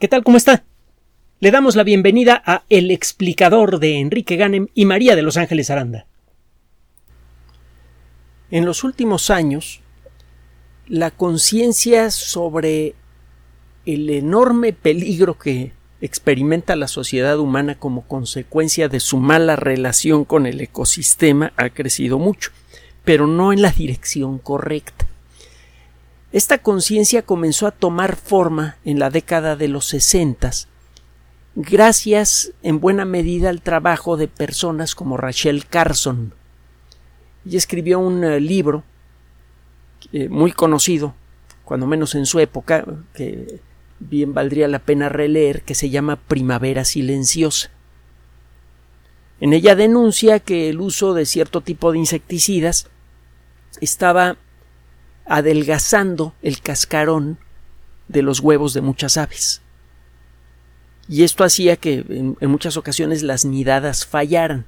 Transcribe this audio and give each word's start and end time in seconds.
¿Qué 0.00 0.08
tal? 0.08 0.24
¿Cómo 0.24 0.36
está? 0.36 0.64
Le 1.38 1.52
damos 1.52 1.76
la 1.76 1.84
bienvenida 1.84 2.42
a 2.44 2.64
El 2.68 2.90
explicador 2.90 3.78
de 3.78 4.00
Enrique 4.00 4.34
Ganem 4.34 4.66
y 4.74 4.86
María 4.86 5.14
de 5.14 5.22
Los 5.22 5.36
Ángeles 5.36 5.70
Aranda. 5.70 6.06
En 8.50 8.64
los 8.64 8.82
últimos 8.82 9.30
años, 9.30 9.82
la 10.88 11.12
conciencia 11.12 12.10
sobre 12.10 12.96
el 13.86 14.10
enorme 14.10 14.72
peligro 14.72 15.38
que 15.38 15.72
experimenta 16.00 16.74
la 16.74 16.88
sociedad 16.88 17.38
humana 17.38 17.78
como 17.78 18.02
consecuencia 18.02 18.88
de 18.88 18.98
su 18.98 19.18
mala 19.18 19.54
relación 19.54 20.24
con 20.24 20.46
el 20.46 20.60
ecosistema 20.60 21.52
ha 21.56 21.70
crecido 21.70 22.18
mucho, 22.18 22.50
pero 23.04 23.28
no 23.28 23.52
en 23.52 23.62
la 23.62 23.70
dirección 23.70 24.40
correcta. 24.40 25.06
Esta 26.34 26.58
conciencia 26.58 27.22
comenzó 27.22 27.68
a 27.68 27.70
tomar 27.70 28.16
forma 28.16 28.76
en 28.84 28.98
la 28.98 29.08
década 29.08 29.54
de 29.54 29.68
los 29.68 29.86
sesentas, 29.86 30.66
gracias 31.54 32.50
en 32.64 32.80
buena 32.80 33.04
medida 33.04 33.50
al 33.50 33.62
trabajo 33.62 34.16
de 34.16 34.26
personas 34.26 34.96
como 34.96 35.16
Rachel 35.16 35.64
Carson. 35.68 36.34
Ella 37.46 37.58
escribió 37.58 38.00
un 38.00 38.24
eh, 38.24 38.40
libro 38.40 38.82
eh, 40.12 40.28
muy 40.28 40.50
conocido, 40.50 41.14
cuando 41.64 41.86
menos 41.86 42.16
en 42.16 42.26
su 42.26 42.40
época, 42.40 42.84
que 43.14 43.60
bien 44.00 44.34
valdría 44.34 44.66
la 44.66 44.80
pena 44.80 45.08
releer, 45.08 45.62
que 45.62 45.76
se 45.76 45.88
llama 45.88 46.16
Primavera 46.16 46.84
Silenciosa. 46.84 47.70
En 49.38 49.52
ella 49.52 49.76
denuncia 49.76 50.40
que 50.40 50.68
el 50.68 50.80
uso 50.80 51.14
de 51.14 51.26
cierto 51.26 51.60
tipo 51.60 51.92
de 51.92 51.98
insecticidas 51.98 52.88
estaba 53.80 54.36
adelgazando 55.26 56.34
el 56.42 56.60
cascarón 56.60 57.38
de 58.08 58.22
los 58.22 58.40
huevos 58.40 58.74
de 58.74 58.80
muchas 58.80 59.16
aves. 59.16 59.62
Y 61.08 61.22
esto 61.22 61.44
hacía 61.44 61.76
que 61.76 62.04
en, 62.08 62.50
muchas 62.50 62.76
ocasiones 62.76 63.22
las 63.22 63.44
nidadas 63.44 64.06
fallaran. 64.06 64.64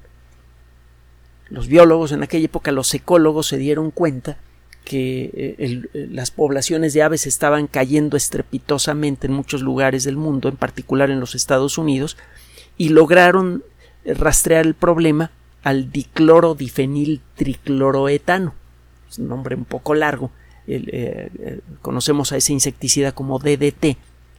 Los 1.49 1.69
biólogos 1.69 2.13
en 2.13 2.23
aquella 2.23 2.47
época, 2.47 2.73
los 2.73 2.93
ecólogos, 2.93 3.47
se 3.47 3.57
dieron 3.57 3.91
cuenta 3.91 4.37
que 4.85 5.25
eh, 5.35 5.57
eh, 5.59 6.09
las 6.11 6.31
poblaciones 6.31 6.93
de 6.93 7.03
aves 7.03 7.27
estaban 7.27 7.67
cayendo 7.67 8.17
estrepitosamente 8.17 9.27
en 9.27 9.33
muchos 9.33 9.63
lugares 9.63 10.05
del 10.05 10.17
mundo, 10.17 10.49
en 10.49 10.57
particular 10.57 11.11
en 11.11 11.21
los 11.21 11.35
Estados 11.35 11.79
Unidos, 11.79 12.17
y 12.77 12.91
lograron 12.91 13.65
rastrear 14.05 14.67
el 14.67 14.75
problema 14.75 15.31
al 15.63 15.91
dicloro 15.91 16.55
difenil 16.55 17.21
tricloroetano. 17.35 18.55
Es 19.09 19.19
un 19.19 19.29
nombre 19.29 19.57
un 19.57 19.65
poco 19.65 19.95
largo, 19.95 20.31
eh, 20.67 21.31
eh, 21.39 21.61
conocemos 21.83 22.33
a 22.33 22.37
ese 22.37 22.53
insecticida 22.53 23.13
como 23.13 23.39
DDT. 23.39 23.97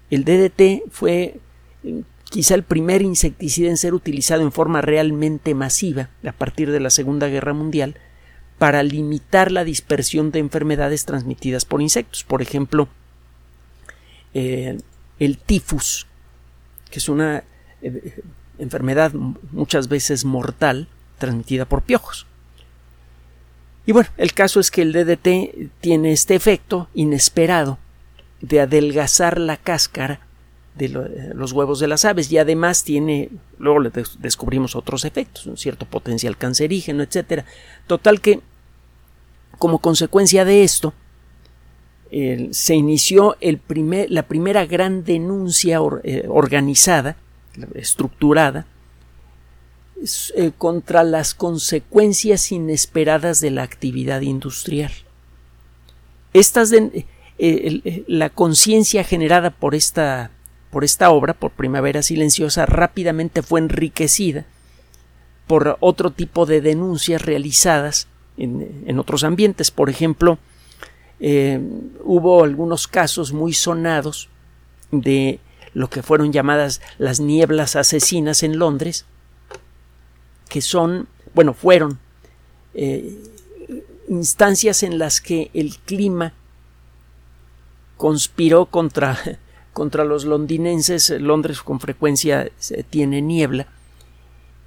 El 0.09 0.25
DDT 0.25 0.89
fue 0.91 1.39
eh, 1.83 2.03
quizá 2.29 2.55
el 2.55 2.63
primer 2.63 3.01
insecticida 3.01 3.69
en 3.69 3.77
ser 3.77 3.93
utilizado 3.93 4.41
en 4.41 4.51
forma 4.51 4.81
realmente 4.81 5.53
masiva 5.55 6.09
a 6.25 6.31
partir 6.33 6.71
de 6.71 6.79
la 6.79 6.89
Segunda 6.89 7.27
Guerra 7.27 7.53
Mundial 7.53 7.95
para 8.57 8.83
limitar 8.83 9.51
la 9.51 9.63
dispersión 9.63 10.31
de 10.31 10.39
enfermedades 10.39 11.05
transmitidas 11.05 11.65
por 11.65 11.81
insectos. 11.81 12.23
Por 12.23 12.41
ejemplo, 12.41 12.89
el 14.33 15.37
tifus, 15.45 16.07
que 16.91 16.99
es 16.99 17.09
una 17.09 17.43
enfermedad 18.57 19.13
muchas 19.51 19.87
veces 19.87 20.25
mortal 20.25 20.87
transmitida 21.17 21.65
por 21.65 21.83
piojos. 21.83 22.25
Y 23.87 23.93
bueno, 23.93 24.09
el 24.17 24.33
caso 24.33 24.59
es 24.59 24.69
que 24.69 24.81
el 24.81 24.91
DDT 24.91 25.71
tiene 25.79 26.11
este 26.11 26.35
efecto 26.35 26.89
inesperado 26.93 27.79
de 28.41 28.59
adelgazar 28.59 29.39
la 29.39 29.55
cáscara 29.55 30.19
de 30.75 30.89
los 31.33 31.53
huevos 31.53 31.79
de 31.79 31.87
las 31.87 32.03
aves 32.03 32.29
y 32.29 32.37
además 32.37 32.83
tiene, 32.83 33.29
luego 33.57 33.79
le 33.79 33.91
descubrimos 34.19 34.75
otros 34.75 35.05
efectos, 35.05 35.47
un 35.47 35.55
cierto 35.55 35.85
potencial 35.85 36.37
cancerígeno, 36.37 37.01
etcétera. 37.01 37.45
Total 37.87 38.19
que, 38.19 38.41
como 39.57 39.79
consecuencia 39.79 40.43
de 40.43 40.65
esto, 40.65 40.93
se 42.51 42.75
inició 42.75 43.37
la 43.39 44.23
primera 44.23 44.65
gran 44.65 45.05
denuncia 45.05 45.79
eh, 46.03 46.25
organizada, 46.27 47.15
estructurada, 47.73 48.65
eh, 50.35 50.51
contra 50.55 51.03
las 51.03 51.33
consecuencias 51.33 52.51
inesperadas 52.51 53.41
de 53.41 53.49
la 53.49 53.63
actividad 53.63 54.21
industrial. 54.21 54.91
Estas 56.33 56.71
eh, 56.71 57.05
eh, 57.39 58.03
la 58.05 58.29
conciencia 58.29 59.03
generada 59.03 59.49
por 59.49 59.73
esta, 59.73 60.29
por 60.69 60.83
esta 60.83 61.09
obra, 61.09 61.33
por 61.33 61.49
Primavera 61.49 62.03
Silenciosa, 62.03 62.67
rápidamente 62.67 63.41
fue 63.41 63.59
enriquecida 63.59 64.45
por 65.47 65.77
otro 65.79 66.11
tipo 66.11 66.45
de 66.45 66.61
denuncias 66.61 67.23
realizadas 67.23 68.07
en, 68.37 68.99
otros 68.99 69.23
ambientes. 69.23 69.71
Por 69.71 69.89
ejemplo, 69.89 70.37
hubo 72.03 72.43
algunos 72.43 72.87
casos 72.87 73.33
muy 73.33 73.53
sonados 73.53 74.29
de 74.91 75.39
lo 75.73 75.89
que 75.89 76.03
fueron 76.03 76.31
llamadas 76.31 76.81
las 76.99 77.19
nieblas 77.19 77.75
asesinas 77.75 78.43
en 78.43 78.59
Londres, 78.59 79.05
que 80.47 80.61
son, 80.61 81.07
bueno, 81.33 81.53
fueron 81.53 81.99
eh, 82.73 83.17
instancias 84.07 84.83
en 84.83 84.99
las 84.99 85.21
que 85.21 85.51
el 85.53 85.77
clima 85.77 86.33
conspiró 87.97 88.67
contra, 88.67 89.17
contra 89.73 90.05
los 90.05 90.25
londinenses. 90.25 91.09
Londres 91.09 91.61
con 91.61 91.79
frecuencia 91.79 92.49
tiene 92.89 93.21
niebla 93.21 93.67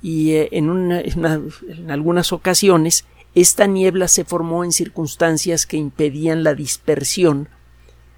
y 0.03 0.33
eh, 0.33 0.49
en, 0.53 0.93
en 0.93 1.91
algunas 1.91 2.33
ocasiones 2.33 3.05
esta 3.35 3.67
niebla 3.67 4.09
se 4.09 4.25
formó 4.25 4.65
en 4.65 4.73
circunstancias 4.73 5.67
que 5.67 5.77
impedían 5.77 6.43
la 6.43 6.55
dispersión 6.55 7.49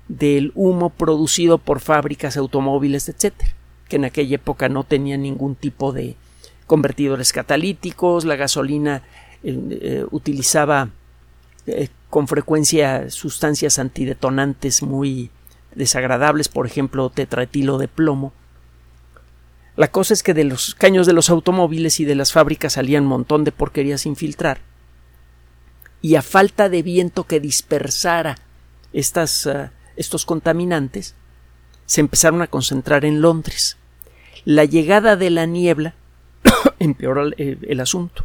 del 0.08 0.52
humo 0.54 0.90
producido 0.90 1.58
por 1.58 1.80
fábricas 1.80 2.36
automóviles, 2.36 3.08
etcétera, 3.08 3.54
que 3.88 3.96
en 3.96 4.04
aquella 4.06 4.36
época 4.36 4.68
no 4.68 4.84
tenía 4.84 5.18
ningún 5.18 5.54
tipo 5.54 5.92
de, 5.92 6.16
convertidores 6.72 7.34
catalíticos, 7.34 8.24
la 8.24 8.34
gasolina 8.34 9.02
eh, 9.42 9.54
eh, 9.70 10.06
utilizaba 10.10 10.88
eh, 11.66 11.90
con 12.08 12.26
frecuencia 12.26 13.10
sustancias 13.10 13.78
antidetonantes 13.78 14.82
muy 14.82 15.30
desagradables, 15.74 16.48
por 16.48 16.66
ejemplo, 16.66 17.10
tetratilo 17.10 17.76
de 17.76 17.88
plomo. 17.88 18.32
La 19.76 19.88
cosa 19.88 20.14
es 20.14 20.22
que 20.22 20.32
de 20.32 20.44
los 20.44 20.74
caños 20.74 21.06
de 21.06 21.12
los 21.12 21.28
automóviles 21.28 22.00
y 22.00 22.06
de 22.06 22.14
las 22.14 22.32
fábricas 22.32 22.72
salían 22.72 23.02
un 23.02 23.10
montón 23.10 23.44
de 23.44 23.52
porquerías 23.52 24.00
sin 24.00 24.16
filtrar. 24.16 24.62
Y 26.00 26.14
a 26.14 26.22
falta 26.22 26.70
de 26.70 26.82
viento 26.82 27.24
que 27.24 27.38
dispersara 27.38 28.38
estas, 28.94 29.46
estos 29.96 30.24
contaminantes, 30.24 31.16
se 31.84 32.00
empezaron 32.00 32.40
a 32.40 32.46
concentrar 32.46 33.04
en 33.04 33.20
Londres. 33.20 33.76
La 34.46 34.64
llegada 34.64 35.16
de 35.16 35.28
la 35.28 35.44
niebla 35.44 35.96
empeora 36.78 37.30
el, 37.36 37.80
asunto. 37.80 38.25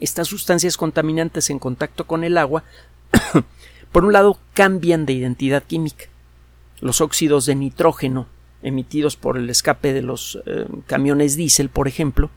Estas 0.00 0.28
sustancias 0.28 0.76
contaminantes 0.76 1.50
en 1.50 1.58
contacto 1.58 2.06
con 2.06 2.24
el 2.24 2.38
agua, 2.38 2.64
por 3.92 4.04
un 4.04 4.12
lado, 4.12 4.38
cambian 4.54 5.06
de 5.06 5.12
identidad 5.12 5.62
química. 5.62 6.06
Los 6.80 7.00
óxidos 7.00 7.46
de 7.46 7.54
nitrógeno 7.54 8.26
emitidos 8.62 9.16
por 9.16 9.36
el 9.36 9.50
escape 9.50 9.92
de 9.92 10.02
los 10.02 10.38
eh, 10.46 10.66
camiones 10.86 11.36
diésel, 11.36 11.68
por 11.68 11.88
ejemplo, 11.88 12.30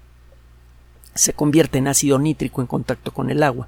se 1.13 1.33
convierte 1.33 1.77
en 1.77 1.87
ácido 1.87 2.19
nítrico 2.19 2.61
en 2.61 2.67
contacto 2.67 3.13
con 3.13 3.29
el 3.29 3.43
agua. 3.43 3.67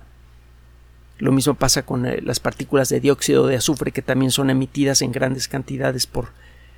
Lo 1.20 1.32
mismo 1.32 1.54
pasa 1.54 1.84
con 1.84 2.06
eh, 2.06 2.20
las 2.22 2.40
partículas 2.40 2.90
de 2.90 3.00
dióxido 3.00 3.48
de 3.48 3.56
azufre 3.56 3.92
que 3.92 4.02
también 4.02 4.32
son 4.32 4.50
emitidas 4.50 5.02
en 5.02 5.12
grandes 5.12 5.48
cantidades 5.48 6.08
por 6.08 6.30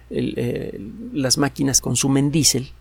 eh, 0.10 0.80
las 1.14 1.38
máquinas 1.38 1.82
consumen 1.82 2.32
diésel 2.32 2.72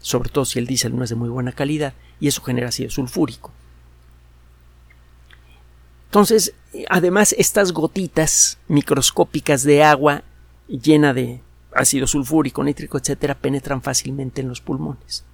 sobre 0.00 0.30
todo 0.30 0.44
si 0.44 0.58
el 0.58 0.66
diésel 0.66 0.96
no 0.96 1.04
es 1.04 1.10
de 1.10 1.16
muy 1.16 1.28
buena 1.28 1.52
calidad, 1.52 1.94
y 2.18 2.28
eso 2.28 2.42
genera 2.42 2.68
ácido 2.68 2.90
sulfúrico. 2.90 3.52
Entonces, 6.06 6.54
además, 6.88 7.34
estas 7.38 7.72
gotitas 7.72 8.58
microscópicas 8.66 9.62
de 9.62 9.84
agua 9.84 10.24
llena 10.66 11.14
de 11.14 11.40
ácido 11.72 12.06
sulfúrico, 12.06 12.64
nítrico, 12.64 12.98
etcétera, 12.98 13.36
penetran 13.36 13.80
fácilmente 13.80 14.40
en 14.40 14.48
los 14.48 14.60
pulmones. 14.60 15.24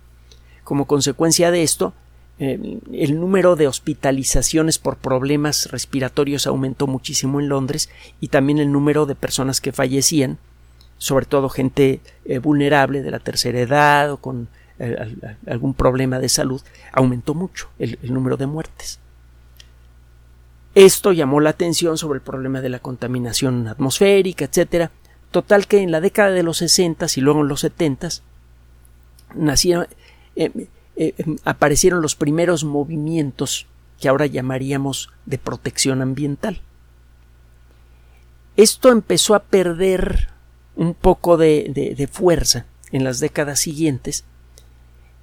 Como 0.64 0.86
consecuencia 0.86 1.50
de 1.50 1.62
esto, 1.62 1.94
eh, 2.38 2.80
el 2.92 3.18
número 3.18 3.56
de 3.56 3.68
hospitalizaciones 3.68 4.78
por 4.78 4.98
problemas 4.98 5.70
respiratorios 5.70 6.46
aumentó 6.46 6.86
muchísimo 6.86 7.40
en 7.40 7.48
Londres 7.48 7.88
y 8.20 8.28
también 8.28 8.58
el 8.58 8.70
número 8.70 9.06
de 9.06 9.14
personas 9.14 9.62
que 9.62 9.72
fallecían 9.72 10.38
sobre 10.98 11.26
todo 11.26 11.48
gente 11.48 12.00
eh, 12.24 12.38
vulnerable 12.38 13.02
de 13.02 13.10
la 13.10 13.18
tercera 13.18 13.60
edad 13.60 14.10
o 14.10 14.16
con 14.18 14.48
eh, 14.78 15.16
algún 15.46 15.74
problema 15.74 16.18
de 16.18 16.28
salud, 16.28 16.60
aumentó 16.92 17.34
mucho 17.34 17.68
el, 17.78 17.98
número 18.02 18.36
de 18.36 18.46
muertes. 18.46 18.98
Esto 20.74 21.12
llamó 21.12 21.40
la 21.40 21.50
atención 21.50 21.96
sobre 21.96 22.18
el 22.18 22.22
problema 22.22 22.60
de 22.60 22.68
la 22.68 22.78
contaminación 22.78 23.68
atmosférica, 23.68 24.44
etcétera. 24.44 24.90
total 25.30 25.66
que 25.66 25.80
en 25.80 25.90
la 25.90 26.00
década 26.00 26.30
de 26.30 26.42
los 26.42 26.58
60 26.58 27.06
y 27.16 27.20
luego 27.20 27.40
en 27.40 27.48
los 27.48 27.60
70 27.60 28.08
nacieron, 29.34 29.86
eh, 30.34 30.68
aparecieron 31.44 32.02
los 32.02 32.14
primeros 32.14 32.64
movimientos 32.64 33.66
que 34.00 34.08
ahora 34.08 34.26
llamaríamos 34.26 35.10
de 35.24 35.38
protección 35.38 36.02
ambiental. 36.02 36.60
Esto 38.56 38.90
empezó 38.90 39.34
a 39.34 39.40
perder 39.40 40.28
un 40.76 40.94
poco 40.94 41.36
de, 41.36 42.08
fuerza 42.12 42.66
en 42.92 43.04
las 43.04 43.18
décadas 43.18 43.60
siguientes 43.60 44.24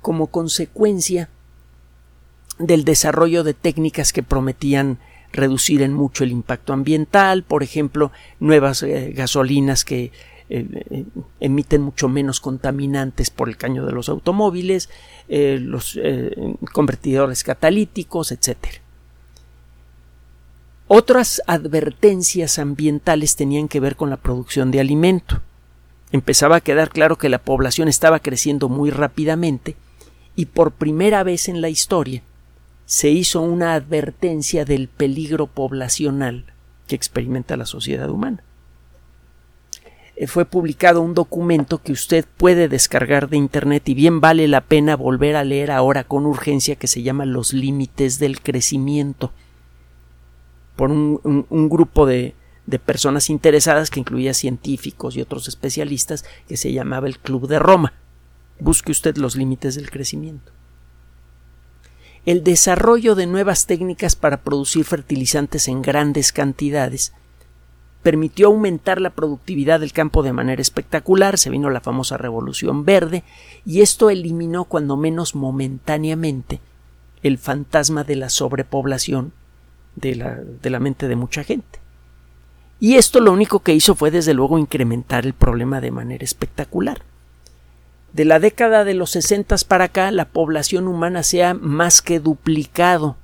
como 0.02 0.28
consecuencia 0.28 1.30
del 2.60 2.84
desarrollo 2.84 3.44
de 3.44 3.54
técnicas 3.54 4.12
que 4.12 4.24
prometían 4.24 5.00
reducir 5.32 5.82
en 5.82 5.94
mucho 5.94 6.24
el 6.24 6.32
impacto 6.32 6.74
ambiental, 6.74 7.44
por 7.44 7.64
ejemplo, 7.64 8.12
nuevas 8.40 8.84
eh, 8.84 9.14
gasolinas 9.16 9.86
que 9.86 10.12
eh, 10.50 10.68
eh, 10.90 11.06
emiten 11.40 11.82
mucho 11.82 12.10
menos 12.10 12.40
contaminantes 12.40 13.30
por 13.30 13.50
el 13.50 13.58
caño 13.58 13.86
de 13.86 13.94
los 13.94 14.10
automóviles, 14.10 14.90
los 15.28 15.98
convertidores 16.74 17.44
catalíticos, 17.44 18.32
etc. 18.32 18.83
Otras 20.96 21.42
advertencias 21.48 22.60
ambientales 22.60 23.36
tenían 23.36 23.68
que 23.68 23.80
ver 23.80 23.96
con 23.96 24.12
la 24.12 24.18
producción 24.18 24.70
de 24.70 24.80
alimento. 24.80 25.42
Empezaba 26.12 26.58
a 26.58 26.62
quedar 26.62 26.92
claro 26.92 27.18
que 27.18 27.30
la 27.30 27.40
población 27.40 27.88
estaba 27.88 28.20
creciendo 28.20 28.70
muy 28.70 28.92
rápidamente 28.92 29.76
y 30.36 30.46
por 30.46 30.72
primera 30.72 31.24
vez 31.24 31.50
en 31.50 31.62
la 31.62 31.70
historia 31.70 32.22
se 32.86 33.10
hizo 33.10 33.42
una 33.42 33.74
advertencia 33.74 34.66
del 34.66 34.88
peligro 34.88 35.48
poblacional 35.48 36.46
que 36.86 36.94
experimenta 36.94 37.58
la 37.58 37.66
sociedad 37.66 38.12
humana. 38.12 38.44
Eh, 40.16 40.28
fue 40.28 40.46
publicado 40.46 41.02
un 41.02 41.16
documento 41.16 41.82
que 41.82 41.92
usted 41.92 42.24
puede 42.38 42.68
descargar 42.70 43.30
de 43.30 43.38
Internet 43.38 43.90
y 43.90 43.96
bien 43.96 44.22
vale 44.22 44.48
la 44.48 44.62
pena 44.62 44.96
volver 44.96 45.38
a 45.38 45.44
leer 45.44 45.72
ahora 45.72 46.04
con 46.04 46.28
urgencia 46.28 46.76
que 46.76 46.86
se 46.86 47.02
llama 47.02 47.26
Los 47.26 47.52
límites 47.52 48.20
del 48.20 48.42
crecimiento 48.42 49.32
por 50.84 50.92
un, 50.92 51.70
grupo 51.70 52.06
de, 52.06 52.36
de 52.66 52.78
personas 52.78 53.30
interesadas 53.30 53.90
que 53.90 54.02
incluía 54.02 54.34
científicos 54.34 55.16
y 55.16 55.22
otros 55.22 55.48
especialistas 55.48 56.26
que 56.46 56.58
se 56.58 56.74
llamaba 56.74 57.08
el 57.08 57.20
Club 57.20 57.48
de 57.48 57.58
Roma. 57.58 57.94
Busque 58.60 58.92
usted 58.92 59.16
los 59.16 59.38
límites 59.38 59.76
del 59.76 59.90
crecimiento. 59.90 60.52
El 62.26 62.44
desarrollo 62.44 63.16
de 63.16 63.28
nuevas 63.28 63.66
técnicas 63.66 64.18
para 64.18 64.42
producir 64.42 64.84
fertilizantes 64.84 65.70
en 65.70 65.82
grandes 65.82 66.34
cantidades 66.34 67.14
permitió 68.02 68.48
aumentar 68.48 69.00
la 69.00 69.12
productividad 69.12 69.80
del 69.80 69.94
campo 69.94 70.22
de 70.22 70.34
manera 70.34 70.62
espectacular, 70.62 71.38
se 71.38 71.50
vino 71.50 71.70
la 71.70 71.80
famosa 71.80 72.18
revolución 72.18 72.84
verde, 72.84 73.24
y 73.66 73.80
esto 73.80 74.10
eliminó 74.10 74.66
cuando 74.66 74.98
menos 74.98 75.34
momentáneamente 75.34 76.60
el 77.22 77.38
fantasma 77.38 78.04
de 78.04 78.18
la 78.18 78.30
sobrepoblación 78.30 79.32
de 79.96 80.16
la, 80.16 80.36
de 80.36 80.70
la 80.70 80.80
mente 80.80 81.08
de 81.08 81.16
mucha 81.16 81.44
gente. 81.44 81.80
Y 82.80 82.96
esto 82.96 83.20
lo 83.22 83.32
único 83.32 83.60
que 83.60 83.74
hizo 83.74 83.96
fue 83.96 84.12
desde 84.12 84.34
luego 84.34 84.58
incrementar 84.58 85.26
el 85.26 85.34
problema 85.34 85.80
de 85.80 85.92
manera 85.92 86.24
espectacular. 86.24 87.02
De 88.12 88.26
la 88.26 88.40
década 88.40 88.84
de 88.84 88.94
los 88.94 89.12
60 89.12 89.56
para 89.68 89.86
acá, 89.86 90.12
la 90.12 90.26
población 90.26 90.88
humana 90.88 91.24
se 91.24 91.44
ha 91.44 91.54
más 91.54 92.02
que 92.02 92.20
duplicado. 92.20 93.16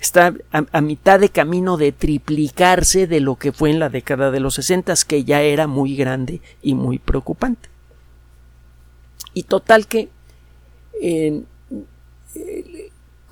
Está 0.00 0.34
a, 0.50 0.80
mitad 0.80 1.20
de 1.20 1.28
camino 1.28 1.76
de 1.76 1.92
triplicarse 1.92 3.06
de 3.06 3.20
lo 3.20 3.36
que 3.36 3.52
fue 3.52 3.70
en 3.70 3.78
la 3.78 3.90
década 3.90 4.32
de 4.32 4.40
los 4.40 4.54
60, 4.54 4.94
que 5.06 5.22
ya 5.22 5.42
era 5.42 5.68
muy 5.68 5.94
grande 5.94 6.40
y 6.62 6.74
muy 6.74 6.98
preocupante. 6.98 7.68
Y 9.34 9.44
total 9.44 9.86
que 9.86 10.08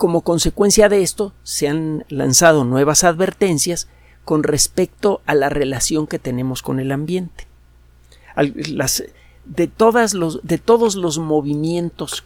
como 0.01 0.21
consecuencia 0.21 0.89
de 0.89 1.03
esto 1.03 1.31
se 1.43 1.67
han 1.67 2.05
lanzado 2.09 2.63
nuevas 2.63 3.03
advertencias 3.03 3.87
con 4.25 4.41
respecto 4.41 5.21
a 5.27 5.35
la 5.35 5.47
relación 5.47 6.07
que 6.07 6.17
tenemos 6.17 6.63
con 6.63 6.79
el 6.79 6.91
ambiente. 6.91 7.45
de, 9.45 9.67
todas 9.67 10.15
los, 10.15 10.41
de 10.41 10.57
todos 10.57 10.95
los 10.95 11.19
movimientos 11.19 12.23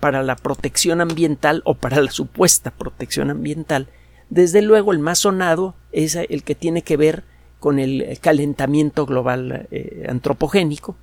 para 0.00 0.24
la 0.24 0.34
protección 0.34 1.00
ambiental 1.00 1.62
o 1.64 1.76
para 1.76 2.00
la 2.00 2.10
supuesta 2.10 2.72
protección 2.72 3.30
ambiental, 3.30 3.86
desde 4.28 4.60
luego 4.60 4.90
el 4.90 4.98
más 4.98 5.20
sonado 5.20 5.76
es 5.92 6.16
el 6.16 6.42
que 6.42 6.56
tiene 6.56 6.82
que 6.82 6.96
ver 6.96 7.22
con 7.60 7.78
el 7.78 8.18
calentamiento 8.20 9.06
global 9.06 9.68
eh, 9.70 10.06
antropogénico 10.08 10.96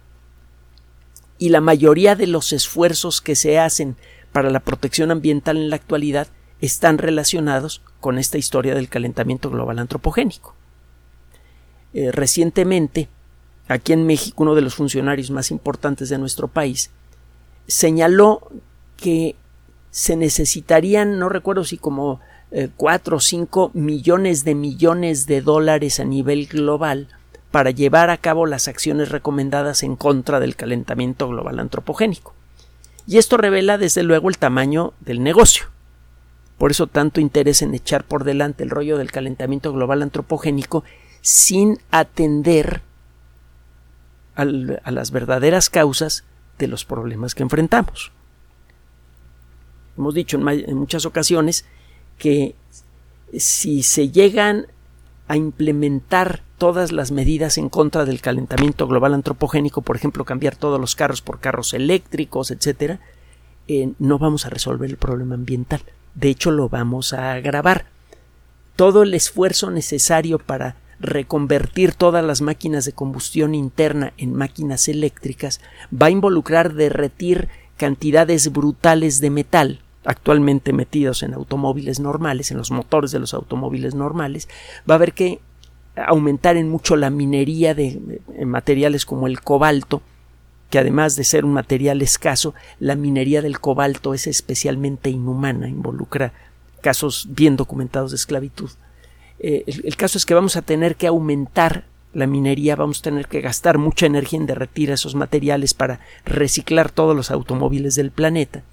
y 1.38 1.50
la 1.50 1.62
mayoría 1.62 2.18
de 2.18 2.28
los 2.28 2.52
esfuerzos 2.52 3.22
que 3.22 3.36
se 3.38 3.60
hacen 3.60 3.96
para 4.32 4.50
la 4.50 4.60
protección 4.60 5.12
ambiental 5.12 5.58
en 5.58 5.70
la 5.70 5.76
actualidad 5.76 6.28
están 6.62 6.98
relacionados 6.98 7.82
con 8.00 8.18
esta 8.18 8.38
historia 8.38 8.76
del 8.76 8.90
calentamiento 8.90 9.50
global 9.50 9.80
antropogénico. 9.80 10.56
Eh, 11.94 12.12
recientemente, 12.12 13.10
aquí 13.68 13.94
en 13.94 14.06
México, 14.06 14.44
uno 14.44 14.56
de 14.56 14.62
los 14.62 14.76
funcionarios 14.76 15.32
más 15.32 15.52
importantes 15.52 16.10
de 16.10 16.18
nuestro 16.18 16.48
país 16.48 16.92
señaló 17.68 18.48
que 18.98 19.36
se 19.90 20.16
necesitarían, 20.16 21.20
no 21.20 21.30
recuerdo 21.30 21.64
si 21.66 21.78
como 21.78 22.22
eh, 22.52 22.70
cuatro 22.76 23.18
o 23.18 23.20
cinco 23.20 23.72
millones 23.74 24.44
de 24.46 24.56
millones 24.56 25.26
de 25.26 25.42
dólares 25.42 26.00
a 26.00 26.06
nivel 26.06 26.48
global 26.48 27.08
para 27.50 27.72
llevar 27.72 28.10
a 28.10 28.18
cabo 28.18 28.46
las 28.46 28.68
acciones 28.68 29.10
recomendadas 29.10 29.84
en 29.84 29.96
contra 29.96 30.40
del 30.40 30.56
calentamiento 30.56 31.28
global 31.28 31.60
antropogénico. 31.60 32.34
Y 33.08 33.18
esto 33.18 33.38
revela 33.38 33.78
desde 33.78 34.04
luego 34.04 34.30
el 34.30 34.38
tamaño 34.38 34.94
del 35.00 35.24
negocio. 35.24 35.66
Por 36.58 36.72
eso 36.72 36.88
tanto 36.88 37.20
interés 37.20 37.62
en 37.62 37.74
echar 37.74 38.04
por 38.04 38.24
delante 38.24 38.64
el 38.64 38.70
rollo 38.70 38.98
del 38.98 39.12
calentamiento 39.12 39.74
global 39.74 40.04
antropogénico 40.04 40.84
sin 41.22 41.80
atender 41.90 42.82
a 44.36 44.92
las 44.92 45.12
verdaderas 45.12 45.70
causas 45.70 46.24
de 46.58 46.68
los 46.68 46.86
problemas 46.86 47.36
que 47.36 47.44
enfrentamos. 47.44 48.12
Hemos 49.98 50.14
dicho 50.14 50.38
en 50.38 50.78
muchas 50.78 51.06
ocasiones 51.06 51.66
que 52.18 52.56
si 53.38 53.84
se 53.84 54.10
llegan 54.10 54.68
a 55.28 55.38
implementar 55.38 56.44
todas 56.62 56.92
las 56.92 57.12
medidas 57.12 57.58
en 57.58 57.70
contra 57.70 58.06
del 58.06 58.22
calentamiento 58.22 58.86
global 58.86 59.16
antropogénico, 59.16 59.82
por 59.82 59.96
ejemplo, 59.96 60.26
cambiar 60.26 60.56
todos 60.56 60.80
los 60.80 60.96
carros 60.96 61.24
por 61.24 61.40
carros 61.40 61.74
eléctricos, 61.74 62.52
etcétera, 62.52 63.00
eh, 63.68 63.94
no 63.98 64.20
vamos 64.20 64.46
a 64.46 64.52
resolver 64.52 64.88
el 64.88 64.98
problema 64.98 65.34
ambiental. 65.34 65.82
De 66.14 66.30
hecho, 66.30 66.52
lo 66.52 66.70
vamos 66.70 67.14
a 67.14 67.32
agravar. 67.34 67.86
Todo 68.76 69.02
el 69.02 69.16
esfuerzo 69.16 69.72
necesario 69.72 70.38
para 70.38 70.76
reconvertir 71.00 71.96
todas 71.96 72.24
las 72.24 72.42
máquinas 72.42 72.86
de 72.86 72.94
combustión 72.94 73.56
interna 73.56 74.14
en 74.18 74.36
máquinas 74.36 74.88
eléctricas 74.88 75.62
va 75.92 76.06
a 76.06 76.12
involucrar 76.12 76.76
derretir 76.76 77.50
cantidades 77.76 78.52
brutales 78.52 79.20
de 79.20 79.32
metal 79.32 79.82
actualmente 80.06 80.74
metidos 80.74 81.24
en 81.24 81.34
automóviles 81.34 82.00
normales, 82.00 82.52
en 82.52 82.58
los 82.58 82.70
motores 82.70 83.10
de 83.10 83.18
los 83.20 83.34
automóviles 83.34 83.96
normales, 83.96 84.48
va 84.88 84.94
a 84.94 84.98
haber 84.98 85.14
que 85.14 85.40
aumentar 85.96 86.58
en 86.58 86.70
mucho 86.70 86.96
la 86.96 87.10
minería 87.10 87.74
de, 87.74 88.22
materiales 88.46 89.06
como 89.06 89.28
el 89.28 89.42
cobalto, 89.42 90.02
que 90.70 90.80
además 90.80 91.16
de 91.16 91.24
ser 91.24 91.44
un 91.44 91.54
material 91.54 92.02
escaso, 92.02 92.54
la 92.80 92.96
minería 92.96 93.42
del 93.42 93.60
cobalto 93.60 94.14
es 94.14 94.28
especialmente 94.28 95.10
inhumana, 95.10 95.68
involucra 95.68 96.34
casos 96.82 97.28
bien 97.30 97.58
documentados 97.58 98.12
de 98.12 98.16
esclavitud. 98.16 98.70
Eh, 99.40 99.64
el, 99.66 99.96
caso 99.96 100.18
es 100.18 100.26
que 100.26 100.34
vamos 100.34 100.56
a 100.56 100.62
tener 100.62 100.96
que 100.96 101.08
aumentar 101.08 101.86
la 102.14 102.28
minería, 102.28 102.76
vamos 102.76 103.00
a 103.00 103.04
tener 103.04 103.28
que 103.28 103.42
gastar 103.42 103.78
mucha 103.78 104.06
energía 104.06 104.40
en 104.40 104.46
derretir 104.46 104.92
esos 104.92 105.16
materiales 105.16 105.74
para 105.74 106.00
reciclar 106.26 106.92
todos 106.92 107.16
los 107.16 107.32
automóviles 107.32 107.96
del 107.96 108.12
planeta 108.12 108.64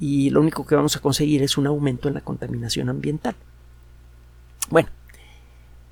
y 0.00 0.30
lo 0.30 0.40
único 0.40 0.66
que 0.66 0.74
vamos 0.74 0.96
a 0.96 1.00
conseguir 1.00 1.42
es 1.42 1.56
un 1.56 1.66
aumento 1.66 2.08
en 2.08 2.14
la 2.14 2.20
contaminación 2.20 2.88
ambiental. 2.88 3.34
Bueno, 4.70 4.88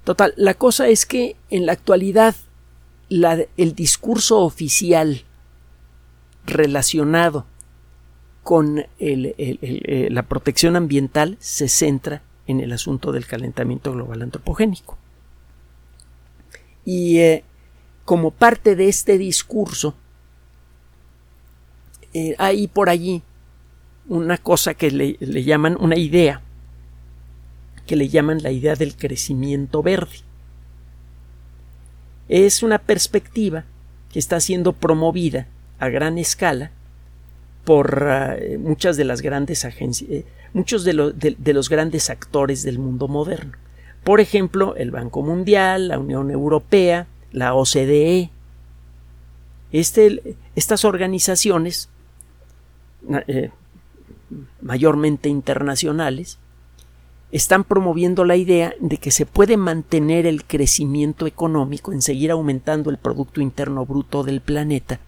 total, 0.04 0.34
la 0.36 0.54
cosa 0.54 0.88
es 0.88 1.06
que 1.06 1.36
en 1.50 1.66
la 1.66 1.72
actualidad 1.72 2.34
el 3.10 3.74
discurso 3.74 4.40
oficial 4.40 5.24
relacionado 6.46 7.44
con 8.42 8.86
eh, 8.98 10.08
la 10.10 10.22
protección 10.22 10.76
ambiental 10.76 11.36
se 11.40 11.68
centra 11.68 12.22
en 12.46 12.60
el 12.60 12.72
asunto 12.72 13.12
del 13.12 13.26
calentamiento 13.26 13.92
global 13.92 14.22
antropogénico. 14.22 14.98
Y 16.84 17.18
eh, 17.18 17.44
como 18.04 18.30
parte 18.30 18.74
de 18.74 18.88
este 18.88 19.18
discurso, 19.18 19.94
eh, 22.12 22.34
hay 22.38 22.66
por 22.66 22.88
allí 22.88 23.22
una 24.08 24.36
cosa 24.38 24.74
que 24.74 24.90
le, 24.90 25.44
llaman 25.44 25.76
una 25.80 25.96
idea, 25.96 26.42
que 27.92 27.96
le 27.96 28.08
llaman 28.08 28.42
la 28.42 28.50
idea 28.50 28.74
del 28.74 28.96
crecimiento 28.96 29.82
verde. 29.82 30.20
Es 32.30 32.62
una 32.62 32.78
perspectiva 32.78 33.66
que 34.10 34.18
está 34.18 34.40
siendo 34.40 34.72
promovida 34.72 35.46
a 35.78 35.90
gran 35.90 36.16
escala 36.16 36.70
por 37.66 38.02
uh, 38.02 38.58
muchas 38.58 38.96
de 38.96 39.04
las 39.04 39.20
grandes 39.20 39.66
agencias, 39.66 40.10
eh, 40.10 40.24
muchos 40.54 40.84
de, 40.84 40.94
los 40.94 41.68
grandes 41.68 42.08
actores 42.08 42.62
del 42.62 42.78
mundo 42.78 43.08
moderno. 43.08 43.58
Por 44.04 44.20
ejemplo, 44.20 44.74
el 44.76 44.90
Banco 44.90 45.20
Mundial, 45.20 45.88
la 45.88 45.98
Unión 45.98 46.30
Europea, 46.30 47.08
la 47.30 47.52
OCDE. 47.52 48.30
Este, 49.70 50.34
estas 50.56 50.86
organizaciones, 50.86 51.90
eh, 53.26 53.50
mayormente 54.62 55.28
internacionales, 55.28 56.38
están 57.32 57.64
promoviendo 57.64 58.26
la 58.26 58.36
idea 58.36 58.74
de 58.78 58.98
que 58.98 59.10
se 59.10 59.24
puede 59.24 59.56
mantener 59.56 60.26
el 60.26 60.44
crecimiento 60.44 61.26
económico 61.26 61.92
en 61.92 62.02
seguir 62.02 62.30
aumentando 62.30 62.90
el 62.90 62.98
Producto 62.98 63.40
Interno 63.40 63.86
Bruto 63.86 64.22
del 64.22 64.42
planeta 64.42 65.00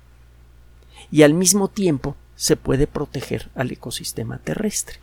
y 1.11 1.23
al 1.23 1.35
mismo 1.35 1.69
tiempo 1.69 2.17
se 2.35 2.57
puede 2.57 2.87
proteger 2.87 3.51
al 3.55 3.71
ecosistema 3.71 4.39
terrestre. 4.39 4.97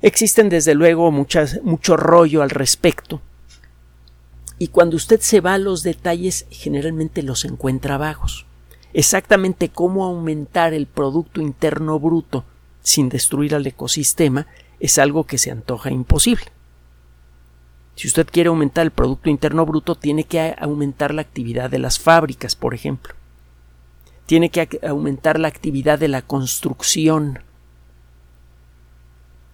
Existen 0.00 0.48
desde 0.48 0.74
luego 0.74 1.10
mucho 1.10 1.96
rollo 1.96 2.42
al 2.42 2.50
respecto 2.50 3.20
y 4.58 4.68
cuando 4.68 4.94
usted 4.94 5.20
se 5.20 5.40
va 5.40 5.54
a 5.54 5.58
los 5.58 5.82
detalles 5.82 6.46
generalmente 6.50 7.24
los 7.24 7.44
encuentra 7.44 7.98
bajos. 7.98 8.46
Exactamente 8.94 9.68
cómo 9.68 10.04
aumentar 10.04 10.74
el 10.74 10.86
Producto 10.86 11.40
Interno 11.40 11.98
Bruto 11.98 12.44
sin 12.82 13.08
destruir 13.08 13.54
al 13.54 13.66
ecosistema 13.66 14.46
es 14.82 14.98
algo 14.98 15.24
que 15.24 15.38
se 15.38 15.52
antoja 15.52 15.92
imposible. 15.92 16.46
Si 17.94 18.08
usted 18.08 18.26
quiere 18.26 18.48
aumentar 18.48 18.84
el 18.84 18.90
Producto 18.90 19.30
Interno 19.30 19.64
Bruto, 19.64 19.94
tiene 19.94 20.24
que 20.24 20.56
aumentar 20.58 21.14
la 21.14 21.22
actividad 21.22 21.70
de 21.70 21.78
las 21.78 22.00
fábricas, 22.00 22.56
por 22.56 22.74
ejemplo. 22.74 23.14
Tiene 24.26 24.50
que 24.50 24.80
aumentar 24.82 25.38
la 25.38 25.46
actividad 25.46 26.00
de 26.00 26.08
la 26.08 26.22
construcción. 26.22 27.38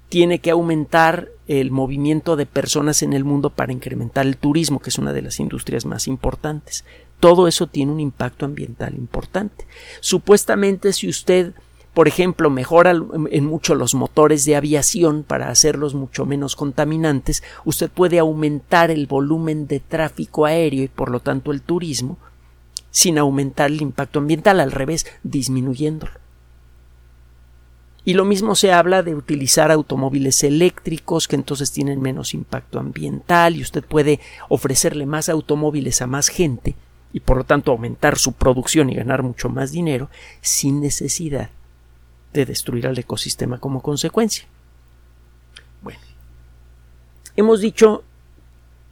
Tiene 0.09 0.39
que 0.39 0.51
aumentar 0.51 1.29
el 1.47 1.71
movimiento 1.71 2.37
de 2.37 2.47
personas 2.47 3.03
en 3.03 3.13
el 3.13 3.25
mundo 3.25 3.51
para 3.51 3.73
incrementar 3.73 4.25
el 4.25 4.39
turismo, 4.39 4.81
que 4.81 4.89
es 4.89 4.99
una 4.99 5.13
de 5.13 5.21
las 5.21 5.41
industrias 5.41 5.85
más 5.85 6.09
importantes. 6.09 6.87
Todo 7.21 7.49
eso 7.49 7.67
tiene 7.67 7.93
un 7.93 8.01
impacto 8.01 8.47
ambiental 8.47 8.95
importante. 8.95 9.67
Supuestamente, 10.01 10.95
si 10.95 11.07
usted 11.07 11.53
por 11.95 12.07
ejemplo, 12.07 12.49
mejora 12.49 12.93
en 13.31 13.47
mucho 13.47 13.75
los 13.75 13.95
motores 13.95 14.45
de 14.45 14.55
aviación 14.55 15.25
para 15.25 15.49
hacerlos 15.49 15.95
mucho 15.95 16.27
menos 16.27 16.55
contaminantes, 16.55 17.43
usted 17.65 17.91
puede 17.91 18.19
aumentar 18.19 18.91
el 18.91 19.07
volumen 19.07 19.67
de 19.67 19.81
tráfico 19.81 20.47
aéreo 20.47 20.85
y 20.85 20.89
por 20.89 21.11
lo 21.11 21.21
tanto 21.21 21.51
el 21.51 21.63
turismo 21.63 22.19
sin 22.91 23.19
aumentar 23.19 23.71
el 23.71 23.83
impacto 23.83 24.19
ambiental, 24.19 24.61
al 24.61 24.73
revés, 24.73 25.07
disminuyéndolo. 25.23 26.13
Y 28.05 28.15
lo 28.15 28.25
mismo 28.25 28.55
se 28.55 28.73
habla 28.73 29.03
de 29.03 29.15
utilizar 29.15 29.71
automóviles 29.71 30.43
eléctricos 30.43 31.29
que 31.29 31.37
entonces 31.37 31.73
tienen 31.73 32.01
menos 32.01 32.33
impacto 32.33 32.79
ambiental 32.79 33.57
y 33.57 33.63
usted 33.63 33.85
puede 33.85 34.21
ofrecerle 34.49 35.05
más 35.05 35.29
automóviles 35.29 36.01
a 36.01 36.07
más 36.07 36.29
gente 36.29 36.75
y 37.13 37.21
por 37.21 37.39
lo 37.39 37.45
tanto 37.45 37.73
aumentar 37.73 38.19
su 38.19 38.33
producción 38.33 38.89
y 38.89 38.95
ganar 38.95 39.23
mucho 39.23 39.49
más 39.49 39.73
dinero 39.73 40.09
sin 40.41 40.81
necesidad 40.81 41.51
de 42.33 42.45
destruir 42.47 42.87
al 42.87 42.99
ecosistema 42.99 43.59
como 43.59 43.83
consecuencia. 43.83 44.47
Bueno, 45.83 46.01
hemos 47.37 47.61
dicho, 47.61 48.05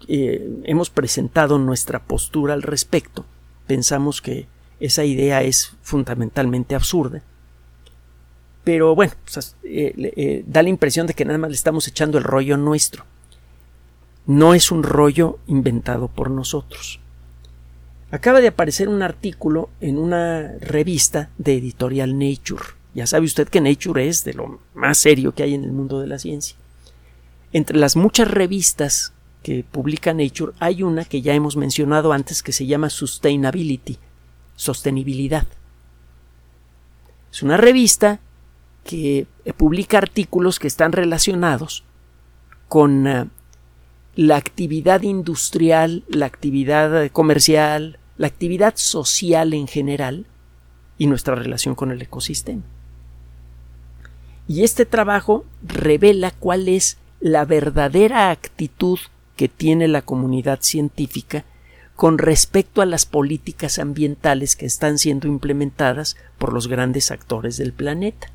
eh, 0.08 0.62
hemos 0.64 0.90
presentado 0.90 1.58
nuestra 1.58 2.02
postura 2.02 2.54
al 2.54 2.62
respecto. 2.62 3.24
Pensamos 3.66 4.22
que 4.22 4.46
esa 4.80 5.04
idea 5.04 5.42
es 5.42 5.74
fundamentalmente 5.82 6.74
absurda. 6.74 7.22
Pero 8.64 8.94
bueno, 8.94 9.12
eh, 9.62 10.12
eh, 10.16 10.44
da 10.46 10.62
la 10.62 10.68
impresión 10.68 11.06
de 11.06 11.14
que 11.14 11.24
nada 11.24 11.38
más 11.38 11.50
le 11.50 11.56
estamos 11.56 11.86
echando 11.86 12.18
el 12.18 12.24
rollo 12.24 12.56
nuestro. 12.56 13.04
No 14.26 14.54
es 14.54 14.72
un 14.72 14.82
rollo 14.82 15.38
inventado 15.46 16.08
por 16.08 16.30
nosotros. 16.30 16.98
Acaba 18.10 18.40
de 18.40 18.48
aparecer 18.48 18.88
un 18.88 19.02
artículo 19.02 19.68
en 19.80 19.98
una 19.98 20.52
revista 20.60 21.30
de 21.38 21.54
editorial 21.56 22.18
Nature 22.18 22.75
ya 22.96 23.06
sabe 23.06 23.26
usted 23.26 23.46
que 23.50 23.60
Nature 23.60 24.08
es 24.08 24.24
de 24.24 24.32
lo 24.32 24.58
más 24.72 24.96
serio 24.96 25.34
que 25.34 25.42
hay 25.42 25.52
en 25.52 25.64
el 25.64 25.72
mundo 25.72 26.00
de 26.00 26.06
la 26.06 26.18
ciencia. 26.18 26.56
Entre 27.52 27.76
las 27.76 27.94
muchas 27.94 28.26
revistas 28.26 29.12
que 29.42 29.64
publica 29.70 30.14
Nature 30.14 30.54
hay 30.60 30.82
una 30.82 31.04
que 31.04 31.20
ya 31.20 31.34
hemos 31.34 31.58
mencionado 31.58 32.14
antes 32.14 32.42
que 32.42 32.52
se 32.52 32.64
llama 32.64 32.88
Sustainability, 32.88 33.98
sostenibilidad. 34.54 35.46
Es 37.30 37.42
una 37.42 37.58
revista 37.58 38.18
que 38.82 39.26
publica 39.58 39.98
artículos 39.98 40.58
que 40.58 40.68
están 40.68 40.92
relacionados 40.92 41.84
con 42.66 43.06
uh, 43.06 43.28
la 44.14 44.36
actividad 44.36 45.02
industrial, 45.02 46.02
la 46.08 46.24
actividad 46.24 47.10
comercial, 47.10 47.98
la 48.16 48.28
actividad 48.28 48.72
social 48.76 49.52
en 49.52 49.68
general 49.68 50.24
y 50.96 51.08
nuestra 51.08 51.34
relación 51.34 51.74
con 51.74 51.90
el 51.90 52.00
ecosistema. 52.00 52.62
Y 54.48 54.62
este 54.62 54.86
trabajo 54.86 55.44
revela 55.62 56.30
cuál 56.30 56.68
es 56.68 56.98
la 57.20 57.44
verdadera 57.44 58.30
actitud 58.30 58.98
que 59.36 59.48
tiene 59.48 59.88
la 59.88 60.02
comunidad 60.02 60.60
científica 60.62 61.44
con 61.96 62.18
respecto 62.18 62.82
a 62.82 62.86
las 62.86 63.06
políticas 63.06 63.78
ambientales 63.78 64.54
que 64.54 64.66
están 64.66 64.98
siendo 64.98 65.26
implementadas 65.28 66.16
por 66.38 66.52
los 66.52 66.68
grandes 66.68 67.10
actores 67.10 67.56
del 67.56 67.72
planeta. 67.72 68.28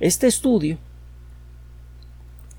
Este 0.00 0.26
estudio, 0.26 0.78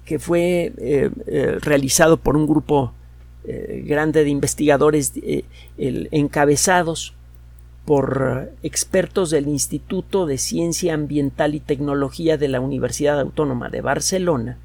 que 0.06 0.20
fue 0.20 0.74
eh, 0.78 1.10
eh, 1.28 1.58
realizado 1.60 2.18
por 2.18 2.38
un 2.38 2.48
grupo 2.48 2.94
eh, 3.44 3.84
grande 3.86 4.24
de 4.24 4.30
investigadores 4.30 5.14
encabezados 5.78 7.14
por 7.92 8.54
expertos 8.64 9.32
del 9.32 9.50
Instituto 9.50 10.26
de 10.26 10.38
Ciencia 10.38 10.94
Ambiental 10.94 11.56
y 11.56 11.60
Tecnología 11.60 12.38
de 12.38 12.48
la 12.48 12.62
Universidad 12.62 13.20
Autónoma 13.20 13.68
de 13.68 13.82
Barcelona. 13.82 14.58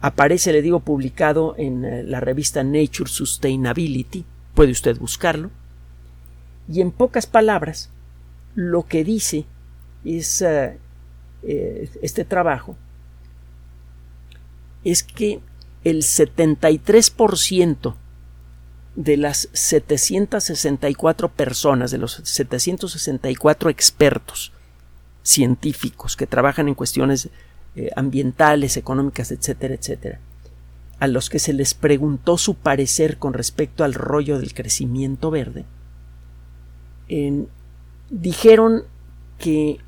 Aparece, 0.00 0.54
le 0.54 0.62
digo, 0.62 0.80
publicado 0.80 1.54
en 1.58 1.84
eh, 1.84 2.02
la 2.04 2.20
revista 2.20 2.64
Nature 2.64 3.10
Sustainability, 3.10 4.24
puede 4.54 4.72
usted 4.72 4.96
buscarlo. 4.96 5.50
Y 6.66 6.80
en 6.80 6.92
pocas 6.92 7.26
palabras, 7.26 7.90
lo 8.54 8.86
que 8.86 9.04
dice 9.04 9.44
es 10.02 10.40
eh, 10.40 10.78
eh, 11.42 11.90
este 12.00 12.24
trabajo 12.24 12.74
es 14.82 15.02
que 15.02 15.40
el 15.84 15.98
73% 15.98 17.94
de 18.98 19.16
las 19.16 19.48
764 19.52 21.28
personas, 21.28 21.92
de 21.92 21.98
los 21.98 22.20
764 22.24 23.70
expertos 23.70 24.52
científicos 25.22 26.16
que 26.16 26.26
trabajan 26.26 26.66
en 26.66 26.74
cuestiones 26.74 27.28
eh, 27.76 27.90
ambientales, 27.94 28.76
económicas, 28.76 29.30
etcétera, 29.30 29.74
etcétera, 29.74 30.18
a 30.98 31.06
los 31.06 31.30
que 31.30 31.38
se 31.38 31.52
les 31.52 31.74
preguntó 31.74 32.38
su 32.38 32.56
parecer 32.56 33.18
con 33.18 33.34
respecto 33.34 33.84
al 33.84 33.94
rollo 33.94 34.40
del 34.40 34.52
crecimiento 34.52 35.30
verde, 35.30 35.64
dijeron 38.10 38.82
que, 39.38 39.78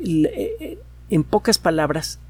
eh, 0.00 0.78
en 1.10 1.24
pocas 1.24 1.58
palabras, 1.58 2.20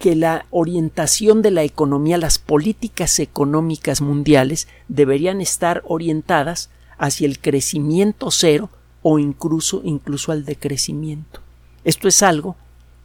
que 0.00 0.16
la 0.16 0.46
orientación 0.50 1.42
de 1.42 1.50
la 1.50 1.62
economía, 1.62 2.16
las 2.16 2.38
políticas 2.38 3.18
económicas 3.18 4.00
mundiales 4.00 4.66
deberían 4.88 5.42
estar 5.42 5.82
orientadas 5.84 6.70
hacia 6.96 7.26
el 7.26 7.38
crecimiento 7.38 8.30
cero 8.30 8.70
o 9.02 9.18
incluso, 9.18 9.82
incluso 9.84 10.32
al 10.32 10.46
decrecimiento. 10.46 11.42
Esto 11.84 12.08
es 12.08 12.22
algo 12.22 12.56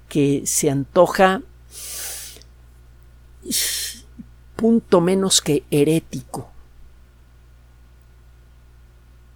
que 0.08 0.44
se 0.46 0.72
antoja 0.72 1.42
punto 4.56 5.02
menos 5.02 5.42
que 5.42 5.64
herético 5.70 6.50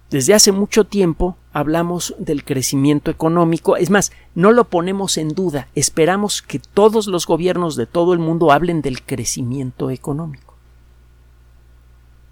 desde 0.08 0.32
hace 0.32 0.50
mucho 0.50 0.84
tiempo 0.84 1.36
hablamos 1.52 2.14
del 2.18 2.44
crecimiento 2.44 3.10
económico, 3.10 3.76
es 3.76 3.90
más, 3.90 4.12
no 4.34 4.52
lo 4.52 4.64
ponemos 4.64 5.16
en 5.18 5.30
duda, 5.30 5.68
esperamos 5.74 6.42
que 6.42 6.58
todos 6.60 7.06
los 7.06 7.26
gobiernos 7.26 7.76
de 7.76 7.86
todo 7.86 8.12
el 8.12 8.18
mundo 8.18 8.52
hablen 8.52 8.82
del 8.82 9.02
crecimiento 9.02 9.90
económico. 9.90 10.54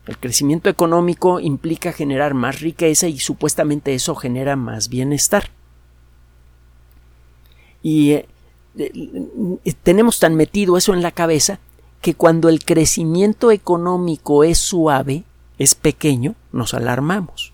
El 0.07 0.17
crecimiento 0.19 0.71
económico 0.71 1.39
implica 1.39 1.93
generar 1.93 2.33
más 2.33 2.61
riqueza 2.61 3.09
y 3.09 3.19
supuestamente 3.19 3.95
eso 3.95 4.15
genera 4.15 4.57
más 4.57 4.89
bienestar. 4.89 5.51
Y 7.83 8.13
eh, 8.13 8.27
eh, 8.79 9.75
tenemos 9.83 10.19
tan 10.19 10.35
metido 10.35 10.79
eso 10.79 10.95
en 10.95 11.03
la 11.03 11.11
cabeza 11.11 11.59
que 12.01 12.15
cuando 12.15 12.49
el 12.49 12.65
crecimiento 12.65 13.51
económico 13.51 14.45
es 14.45 14.59
suave, 14.59 15.25
es 15.59 15.75
pequeño, 15.75 16.37
nos 16.53 16.73
alarmamos. 16.73 17.53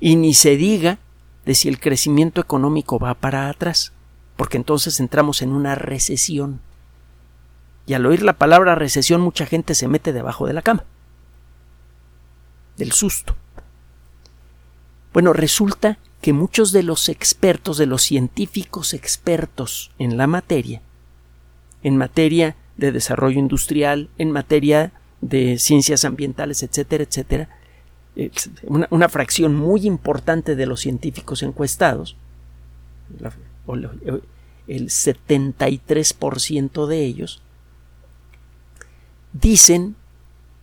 Y 0.00 0.16
ni 0.16 0.34
se 0.34 0.56
diga 0.56 0.98
de 1.44 1.54
si 1.54 1.68
el 1.68 1.78
crecimiento 1.78 2.40
económico 2.40 2.98
va 2.98 3.14
para 3.14 3.48
atrás, 3.48 3.92
porque 4.36 4.56
entonces 4.56 4.98
entramos 4.98 5.42
en 5.42 5.52
una 5.52 5.74
recesión. 5.74 6.60
Y 7.86 7.94
al 7.94 8.06
oír 8.06 8.22
la 8.22 8.38
palabra 8.38 8.74
recesión 8.74 9.20
mucha 9.20 9.46
gente 9.46 9.74
se 9.74 9.88
mete 9.88 10.12
debajo 10.12 10.46
de 10.46 10.54
la 10.54 10.62
cama. 10.62 10.84
Del 12.76 12.92
susto. 12.92 13.36
Bueno, 15.12 15.32
resulta 15.32 15.98
que 16.20 16.32
muchos 16.32 16.72
de 16.72 16.82
los 16.82 17.08
expertos, 17.08 17.78
de 17.78 17.86
los 17.86 18.02
científicos 18.02 18.94
expertos 18.94 19.90
en 19.98 20.16
la 20.16 20.26
materia, 20.26 20.82
en 21.82 21.96
materia 21.96 22.56
de 22.76 22.92
desarrollo 22.92 23.38
industrial, 23.38 24.08
en 24.18 24.30
materia 24.30 24.92
de 25.20 25.58
ciencias 25.58 26.04
ambientales, 26.04 26.62
etcétera, 26.62 27.04
etcétera, 27.04 27.48
una, 28.66 29.08
fracción 29.08 29.54
muy 29.54 29.86
importante 29.86 30.56
de 30.56 30.66
los 30.66 30.80
científicos 30.80 31.42
encuestados, 31.42 32.16
el 34.66 34.86
73% 34.88 36.86
de 36.86 37.04
ellos, 37.04 37.42
dicen 39.32 39.96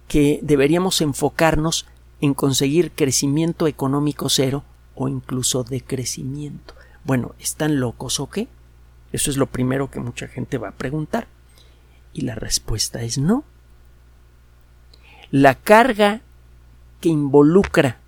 que 0.07 0.39
deberíamos 0.41 1.01
enfocarnos 1.01 1.85
en 2.21 2.33
conseguir 2.33 2.91
crecimiento 2.91 3.67
económico 3.67 4.29
cero 4.29 4.63
o 4.95 5.07
incluso 5.07 5.63
decrecimiento. 5.63 6.73
Bueno, 7.03 7.35
¿están 7.39 7.79
locos 7.79 8.19
o 8.19 8.29
qué? 8.29 8.47
Eso 9.11 9.29
es 9.31 9.37
lo 9.37 9.47
primero 9.47 9.89
que 9.89 9.99
mucha 9.99 10.27
gente 10.27 10.57
va 10.57 10.69
a 10.69 10.75
preguntar. 10.75 11.27
Y 12.13 12.21
la 12.21 12.35
respuesta 12.35 13.01
es 13.03 13.17
no. 13.17 13.43
La 15.31 15.55
carga 15.55 16.21
que 16.99 17.09
involucra 17.09 17.99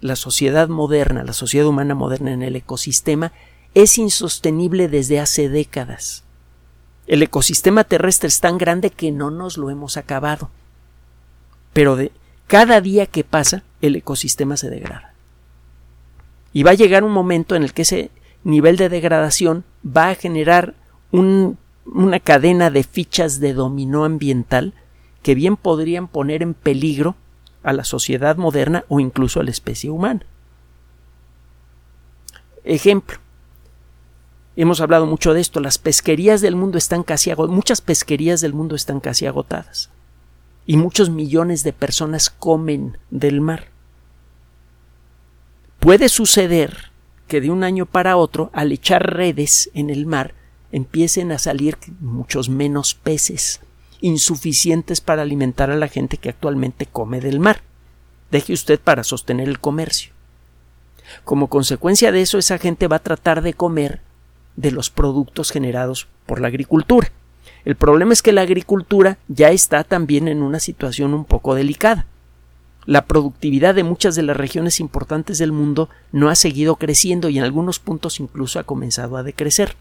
la 0.00 0.16
sociedad 0.16 0.68
moderna, 0.68 1.24
la 1.24 1.32
sociedad 1.32 1.66
humana 1.66 1.94
moderna 1.94 2.32
en 2.32 2.42
el 2.42 2.56
ecosistema, 2.56 3.32
es 3.74 3.98
insostenible 3.98 4.88
desde 4.88 5.20
hace 5.20 5.48
décadas. 5.48 6.24
El 7.06 7.22
ecosistema 7.22 7.84
terrestre 7.84 8.28
es 8.28 8.40
tan 8.40 8.58
grande 8.58 8.90
que 8.90 9.12
no 9.12 9.30
nos 9.30 9.58
lo 9.58 9.70
hemos 9.70 9.96
acabado. 9.96 10.50
Pero 11.72 11.94
de 11.96 12.10
cada 12.46 12.80
día 12.80 13.06
que 13.06 13.22
pasa, 13.22 13.62
el 13.80 13.96
ecosistema 13.96 14.56
se 14.56 14.70
degrada. 14.70 15.12
Y 16.52 16.62
va 16.62 16.72
a 16.72 16.74
llegar 16.74 17.04
un 17.04 17.12
momento 17.12 17.54
en 17.54 17.62
el 17.62 17.72
que 17.72 17.82
ese 17.82 18.10
nivel 18.44 18.76
de 18.76 18.88
degradación 18.88 19.64
va 19.84 20.10
a 20.10 20.14
generar 20.14 20.74
una 21.12 22.20
cadena 22.20 22.70
de 22.70 22.82
fichas 22.82 23.40
de 23.40 23.52
dominó 23.52 24.04
ambiental 24.04 24.72
que 25.22 25.34
bien 25.34 25.56
podrían 25.56 26.08
poner 26.08 26.42
en 26.42 26.54
peligro 26.54 27.16
a 27.66 27.72
la 27.72 27.84
sociedad 27.84 28.36
moderna 28.36 28.84
o 28.88 29.00
incluso 29.00 29.40
a 29.40 29.42
la 29.42 29.50
especie 29.50 29.90
humana. 29.90 30.24
Ejemplo. 32.64 33.18
Hemos 34.54 34.80
hablado 34.80 35.04
mucho 35.04 35.34
de 35.34 35.40
esto. 35.40 35.60
Las 35.60 35.76
pesquerías 35.76 36.40
del 36.40 36.54
mundo 36.54 36.78
están 36.78 37.02
casi 37.02 37.30
agotadas. 37.30 37.54
Muchas 37.54 37.80
pesquerías 37.80 38.40
del 38.40 38.54
mundo 38.54 38.76
están 38.76 39.00
casi 39.00 39.26
agotadas. 39.26 39.90
Y 40.64 40.76
muchos 40.76 41.10
millones 41.10 41.64
de 41.64 41.72
personas 41.72 42.30
comen 42.30 42.98
del 43.10 43.40
mar. 43.40 43.66
Puede 45.80 46.08
suceder 46.08 46.92
que 47.26 47.40
de 47.40 47.50
un 47.50 47.64
año 47.64 47.84
para 47.84 48.16
otro, 48.16 48.50
al 48.52 48.70
echar 48.70 49.14
redes 49.14 49.70
en 49.74 49.90
el 49.90 50.06
mar, 50.06 50.34
empiecen 50.70 51.32
a 51.32 51.38
salir 51.38 51.76
muchos 52.00 52.48
menos 52.48 52.94
peces, 52.94 53.60
insuficientes 54.00 55.00
para 55.00 55.22
alimentar 55.22 55.70
a 55.70 55.76
la 55.76 55.88
gente 55.88 56.16
que 56.16 56.28
actualmente 56.28 56.86
come 56.86 57.20
del 57.20 57.40
mar. 57.40 57.62
Deje 58.30 58.52
usted 58.52 58.80
para 58.80 59.04
sostener 59.04 59.48
el 59.48 59.60
comercio. 59.60 60.12
Como 61.24 61.48
consecuencia 61.48 62.12
de 62.12 62.22
eso, 62.22 62.38
esa 62.38 62.58
gente 62.58 62.88
va 62.88 62.96
a 62.96 63.02
tratar 63.02 63.42
de 63.42 63.54
comer 63.54 64.00
de 64.56 64.72
los 64.72 64.90
productos 64.90 65.50
generados 65.50 66.08
por 66.26 66.40
la 66.40 66.48
agricultura. 66.48 67.12
El 67.64 67.76
problema 67.76 68.12
es 68.12 68.22
que 68.22 68.32
la 68.32 68.42
agricultura 68.42 69.18
ya 69.28 69.50
está 69.50 69.84
también 69.84 70.28
en 70.28 70.42
una 70.42 70.60
situación 70.60 71.14
un 71.14 71.24
poco 71.24 71.54
delicada 71.54 72.06
la 72.86 73.06
productividad 73.06 73.74
de 73.74 73.82
muchas 73.82 74.14
de 74.14 74.22
las 74.22 74.36
regiones 74.36 74.80
importantes 74.80 75.38
del 75.38 75.52
mundo 75.52 75.90
no 76.12 76.30
ha 76.30 76.36
seguido 76.36 76.76
creciendo 76.76 77.28
y 77.28 77.38
en 77.38 77.44
algunos 77.44 77.80
puntos 77.80 78.20
incluso 78.20 78.60
ha 78.60 78.64
comenzado 78.64 79.16
a 79.16 79.24
decrecer. 79.24 79.76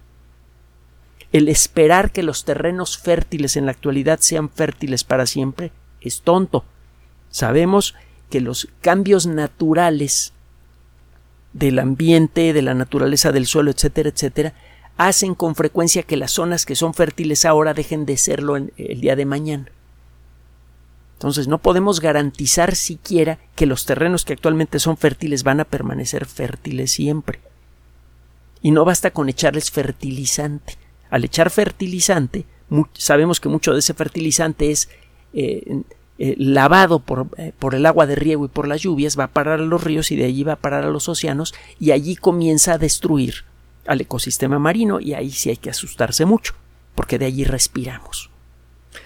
El 1.36 1.50
esperar 1.50 2.14
que 2.14 2.24
los 2.24 2.46
terrenos 2.46 2.98
fértiles 2.98 3.58
en 3.58 3.66
la 3.66 3.74
actualidad 3.74 4.20
sean 4.22 4.50
fértiles 4.50 5.04
para 5.04 5.26
siempre 5.26 5.74
es 6.00 6.22
tonto. 6.22 6.64
Sabemos 7.30 7.94
que 8.30 8.40
los 8.40 8.70
cambios 8.80 9.28
naturales 9.28 10.32
del 11.52 11.80
ambiente, 11.80 12.54
de 12.54 12.62
la 12.62 12.74
naturaleza 12.74 13.34
del 13.34 13.48
suelo, 13.48 13.72
etcétera, 13.72 14.08
etcétera, 14.08 14.54
hacen 14.96 15.36
con 15.36 15.56
frecuencia 15.56 16.04
que 16.04 16.16
las 16.16 16.32
zonas 16.32 16.66
que 16.66 16.78
son 16.78 16.94
fértiles 16.94 17.44
ahora 17.44 17.74
dejen 17.74 18.06
de 18.06 18.16
serlo 18.16 18.56
el 18.56 19.02
día 19.02 19.18
de 19.18 19.26
mañana. 19.26 19.66
Entonces 21.16 21.50
no 21.50 21.58
podemos 21.58 22.00
garantizar 22.00 22.78
siquiera 22.78 23.40
que 23.56 23.66
los 23.66 23.86
terrenos 23.86 24.24
que 24.24 24.32
actualmente 24.32 24.80
son 24.80 24.96
fértiles 24.96 25.44
van 25.44 25.60
a 25.60 25.66
permanecer 25.66 26.28
fértiles 26.28 26.94
siempre. 26.94 27.42
Y 28.62 28.72
no 28.72 28.86
basta 28.86 29.12
con 29.12 29.28
echarles 29.28 29.70
fertilizante. 29.70 30.85
Al 31.16 31.24
echar 31.24 31.50
fertilizante, 31.50 32.46
sabemos 32.92 33.40
que 33.40 33.48
mucho 33.48 33.72
de 33.72 33.80
ese 33.80 33.94
fertilizante 33.94 34.70
es 34.70 34.90
eh, 35.32 35.84
eh, 36.20 36.36
lavado 36.38 37.00
por, 37.00 37.28
eh, 37.38 37.54
por, 37.58 37.74
el 37.74 37.86
agua 37.86 38.06
de 38.06 38.16
riego 38.16 38.44
y 38.44 38.50
por 38.50 38.68
las 38.68 38.82
lluvias, 38.82 39.18
va 39.18 39.24
a 39.24 39.32
parar 39.32 39.62
a 39.62 39.64
los 39.64 39.82
ríos 39.82 40.12
y 40.12 40.18
de 40.18 40.26
allí 40.26 40.44
va 40.44 40.52
a 40.52 40.58
parar 40.58 40.84
a 40.84 40.90
los 40.90 41.08
océanos 41.08 41.56
y 41.80 41.92
allí 41.92 42.18
comienza 42.18 42.74
a 42.74 42.78
destruir 42.78 43.46
al 43.88 44.02
ecosistema 44.02 44.60
marino 44.60 45.00
y 45.00 45.14
ahí 45.14 45.32
sí 45.32 45.50
hay 45.50 45.56
que 45.56 45.70
asustarse 45.70 46.26
mucho, 46.26 46.54
porque 46.96 47.18
de 47.18 47.28
allí 47.28 47.46
respiramos. 47.46 48.30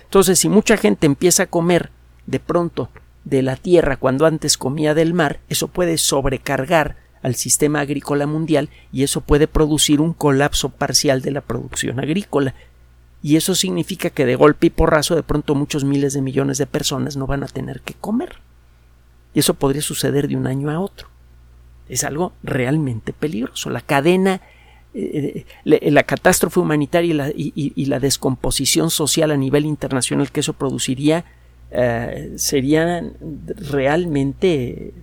Entonces, 0.06 0.40
si 0.40 0.50
mucha 0.50 0.78
gente 0.78 1.06
empieza 1.06 1.44
a 1.44 1.52
comer 1.52 1.92
de 2.26 2.40
pronto 2.40 2.90
de 3.24 3.44
la 3.44 3.56
tierra 3.56 3.98
cuando 3.98 4.26
antes 4.26 4.58
comía 4.58 4.96
del 4.96 5.14
mar, 5.14 5.42
eso 5.48 5.68
puede 5.68 6.00
sobrecargar 6.00 6.96
al 7.22 7.36
sistema 7.36 7.82
agrícola 7.82 8.28
mundial 8.28 8.70
y 8.92 9.04
eso 9.04 9.22
puede 9.22 9.48
producir 9.48 10.02
un 10.02 10.14
colapso 10.14 10.70
parcial 10.70 11.22
de 11.22 11.32
la 11.32 11.42
producción 11.42 12.00
agrícola. 12.00 12.56
Y 13.22 13.36
eso 13.36 13.56
significa 13.56 14.10
que 14.10 14.26
de 14.26 14.36
golpe 14.36 14.68
y 14.68 14.70
porrazo 14.70 15.16
de 15.16 15.24
pronto 15.24 15.56
muchos 15.56 15.84
miles 15.84 16.14
de 16.14 16.22
millones 16.22 16.58
de 16.58 16.66
personas 16.66 17.18
no 17.18 17.28
van 17.28 17.44
a 17.44 17.48
tener 17.48 17.82
que 17.82 17.94
comer. 17.94 18.38
Y 19.34 19.40
eso 19.40 19.54
podría 19.54 19.82
suceder 19.82 20.28
de 20.28 20.38
un 20.38 20.48
año 20.48 20.70
a 20.72 20.80
otro. 20.80 21.08
Es 21.90 22.04
algo 22.04 22.34
realmente 22.44 23.12
peligroso. 23.12 23.70
La 23.70 23.82
cadena, 23.82 24.42
eh, 24.94 25.46
eh, 25.66 25.92
la 25.92 26.04
catástrofe 26.04 26.60
humanitaria 26.60 27.32
y 27.36 27.86
la 27.86 28.00
descomposición 28.00 28.90
social 28.90 29.32
a 29.32 29.38
nivel 29.38 29.66
internacional 29.66 30.32
que 30.32 30.40
eso 30.40 30.54
produciría 30.54 31.26
eh, 31.72 32.34
serían 32.38 33.14
realmente 33.70 34.94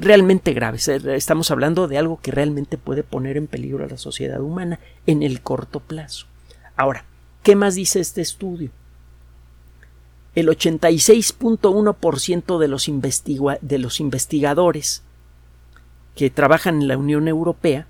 realmente 0.00 0.52
graves. 0.52 0.88
Estamos 0.88 1.50
hablando 1.50 1.88
de 1.88 1.98
algo 1.98 2.20
que 2.20 2.30
realmente 2.30 2.78
puede 2.78 3.02
poner 3.02 3.36
en 3.36 3.46
peligro 3.46 3.84
a 3.84 3.88
la 3.88 3.98
sociedad 3.98 4.40
humana 4.40 4.80
en 5.06 5.22
el 5.22 5.40
corto 5.40 5.80
plazo. 5.80 6.26
Ahora, 6.76 7.04
¿qué 7.42 7.56
más 7.56 7.74
dice 7.74 8.00
este 8.00 8.20
estudio? 8.20 8.70
El 10.34 10.48
86.1% 10.48 12.58
de 12.58 12.68
los, 12.68 12.90
de 13.60 13.78
los 13.78 14.00
investigadores 14.00 15.02
que 16.16 16.30
trabajan 16.30 16.82
en 16.82 16.88
la 16.88 16.98
Unión 16.98 17.28
Europea 17.28 17.86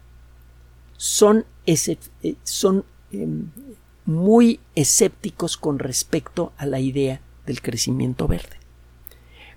son, 0.97 1.47
eh, 1.67 1.97
son 2.43 2.85
em, 3.13 3.49
muy 4.05 4.61
escépticos 4.75 5.57
con 5.57 5.79
respecto 5.79 6.53
a 6.59 6.67
la 6.67 6.81
idea 6.81 7.23
del 7.47 7.63
crecimiento 7.63 8.29
verde. 8.29 8.59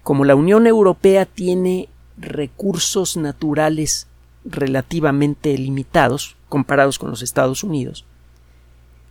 Como 0.03 0.23
la 0.23 0.35
Unión 0.35 0.67
Europea 0.67 1.25
tiene 1.25 1.89
recursos 2.17 3.17
naturales 3.17 4.07
relativamente 4.45 5.57
limitados 5.57 6.35
comparados 6.49 6.99
con 6.99 7.09
los 7.09 7.21
Estados 7.21 7.63
Unidos, 7.63 8.05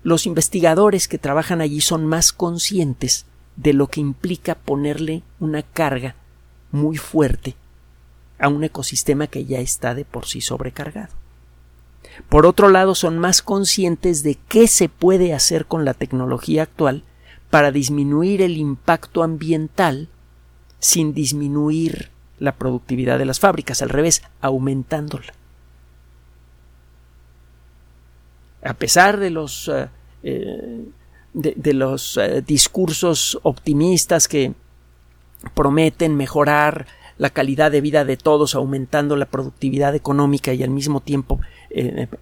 los 0.02 0.26
investigadores 0.26 1.08
que 1.08 1.18
trabajan 1.18 1.60
allí 1.60 1.80
son 1.80 2.06
más 2.06 2.32
conscientes 2.32 3.26
de 3.56 3.72
lo 3.72 3.88
que 3.88 4.00
implica 4.00 4.54
ponerle 4.54 5.22
una 5.40 5.62
carga 5.62 6.14
muy 6.70 6.96
fuerte 6.96 7.56
a 8.38 8.48
un 8.48 8.62
ecosistema 8.64 9.26
que 9.26 9.44
ya 9.44 9.60
está 9.60 9.94
de 9.94 10.04
por 10.04 10.26
sí 10.26 10.40
sobrecargado. 10.40 11.14
Por 12.28 12.46
otro 12.46 12.68
lado, 12.68 12.94
son 12.94 13.18
más 13.18 13.42
conscientes 13.42 14.22
de 14.22 14.38
qué 14.48 14.68
se 14.68 14.88
puede 14.88 15.34
hacer 15.34 15.66
con 15.66 15.84
la 15.84 15.94
tecnología 15.94 16.62
actual 16.62 17.02
para 17.50 17.72
disminuir 17.72 18.42
el 18.42 18.56
impacto 18.56 19.22
ambiental 19.22 20.08
sin 20.78 21.14
disminuir 21.14 22.10
la 22.38 22.52
productividad 22.52 23.18
de 23.18 23.24
las 23.24 23.40
fábricas, 23.40 23.82
al 23.82 23.88
revés, 23.88 24.22
aumentándola. 24.40 25.32
A 28.62 28.74
pesar 28.74 29.18
de 29.18 29.30
los 29.30 29.68
eh, 29.68 29.88
eh, 30.22 30.84
de, 31.32 31.74
los 31.74 32.16
eh, 32.16 32.42
discursos 32.42 33.38
optimistas 33.42 34.26
que 34.26 34.54
prometen 35.54 36.16
mejorar 36.16 36.86
la 37.18 37.30
calidad 37.30 37.70
de 37.70 37.80
vida 37.80 38.04
de 38.04 38.16
todos, 38.16 38.54
aumentando 38.54 39.16
la 39.16 39.26
productividad 39.26 39.94
económica 39.94 40.52
y 40.52 40.62
al 40.62 40.70
mismo 40.70 41.00
tiempo 41.00 41.40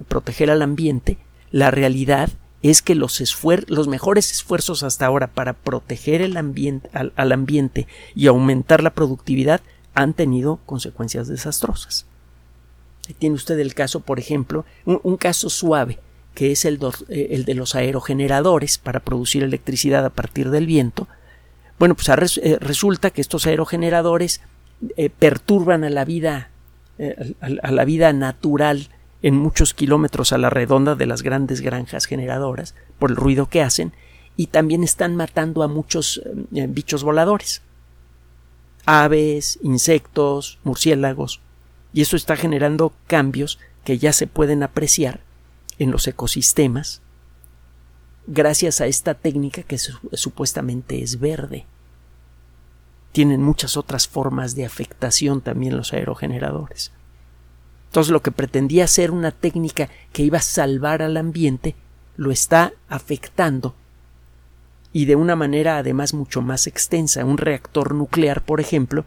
proteger 0.08 0.50
al 0.50 0.62
ambiente, 0.62 1.16
la 1.50 1.70
realidad 1.70 2.30
es 2.64 2.80
que 2.80 2.94
los, 2.94 3.22
los 3.66 3.88
mejores 3.88 4.32
esfuerzos 4.32 4.82
hasta 4.82 5.04
ahora 5.04 5.26
para 5.26 5.52
proteger 5.52 6.22
el 6.22 6.38
ambiente, 6.38 6.88
al, 6.94 7.32
ambiente 7.32 7.86
y 8.14 8.26
aumentar 8.26 8.82
la 8.82 8.94
productividad 8.94 9.60
han 9.94 10.12
tenido 10.12 10.58
consecuencias 10.66 11.28
desastrosas. 11.28 12.06
Tiene 13.18 13.36
usted 13.36 13.58
el 13.58 13.74
caso, 13.74 14.00
por 14.00 14.18
ejemplo, 14.18 14.64
un, 14.84 15.16
caso 15.16 15.50
suave, 15.50 15.98
que 16.34 16.52
es 16.52 16.64
el, 16.64 16.80
eh, 17.08 17.28
el, 17.30 17.44
de 17.44 17.54
los 17.54 17.74
aerogeneradores 17.74 18.78
para 18.78 19.00
producir 19.00 19.42
electricidad 19.42 20.04
a 20.04 20.10
partir 20.10 20.50
del 20.50 20.66
viento. 20.66 21.06
Bueno, 21.78 21.94
pues 21.94 22.38
eh, 22.38 22.58
resulta 22.60 23.10
que 23.10 23.20
estos 23.20 23.46
aerogeneradores 23.46 24.40
eh, 24.96 25.10
perturban 25.10 25.84
a 25.84 25.90
la 25.90 26.04
vida 26.04 26.50
a 27.40 27.72
la 27.72 27.84
vida 27.84 28.12
natural 28.12 28.88
en 29.20 29.34
muchos 29.34 29.74
kilómetros 29.74 30.32
a 30.32 30.38
la 30.38 30.48
redonda 30.48 30.94
de 30.94 31.06
las 31.06 31.22
grandes 31.22 31.60
granjas 31.60 32.04
generadoras 32.04 32.76
por 33.00 33.10
el 33.10 33.16
ruido 33.16 33.48
que 33.48 33.62
hacen 33.62 33.92
y 34.36 34.46
también 34.46 34.84
están 34.84 35.16
matando 35.16 35.64
a 35.64 35.68
muchos 35.68 36.22
bichos 36.52 37.02
voladores 37.02 37.62
aves, 38.86 39.58
insectos, 39.62 40.58
murciélagos 40.64 41.40
y 41.92 42.02
eso 42.02 42.16
está 42.16 42.36
generando 42.36 42.92
cambios 43.06 43.58
que 43.84 43.98
ya 43.98 44.12
se 44.12 44.26
pueden 44.26 44.62
apreciar 44.62 45.20
en 45.78 45.90
los 45.90 46.06
ecosistemas 46.06 47.02
gracias 48.26 48.80
a 48.80 48.86
esta 48.86 49.14
técnica 49.14 49.62
que 49.62 49.78
supuestamente 49.78 51.02
es 51.02 51.20
verde. 51.20 51.66
Tienen 53.12 53.42
muchas 53.42 53.76
otras 53.76 54.08
formas 54.08 54.54
de 54.54 54.64
afectación 54.64 55.40
también 55.40 55.76
los 55.76 55.92
aerogeneradores. 55.92 56.90
Entonces 57.86 58.10
lo 58.10 58.22
que 58.22 58.32
pretendía 58.32 58.86
ser 58.88 59.10
una 59.10 59.30
técnica 59.30 59.88
que 60.12 60.24
iba 60.24 60.38
a 60.38 60.42
salvar 60.42 61.02
al 61.02 61.16
ambiente 61.16 61.76
lo 62.16 62.32
está 62.32 62.72
afectando 62.88 63.74
y 64.94 65.06
de 65.06 65.16
una 65.16 65.34
manera 65.34 65.76
además 65.76 66.14
mucho 66.14 66.40
más 66.40 66.68
extensa. 66.68 67.24
Un 67.24 67.36
reactor 67.36 67.94
nuclear, 67.94 68.42
por 68.42 68.60
ejemplo, 68.60 69.04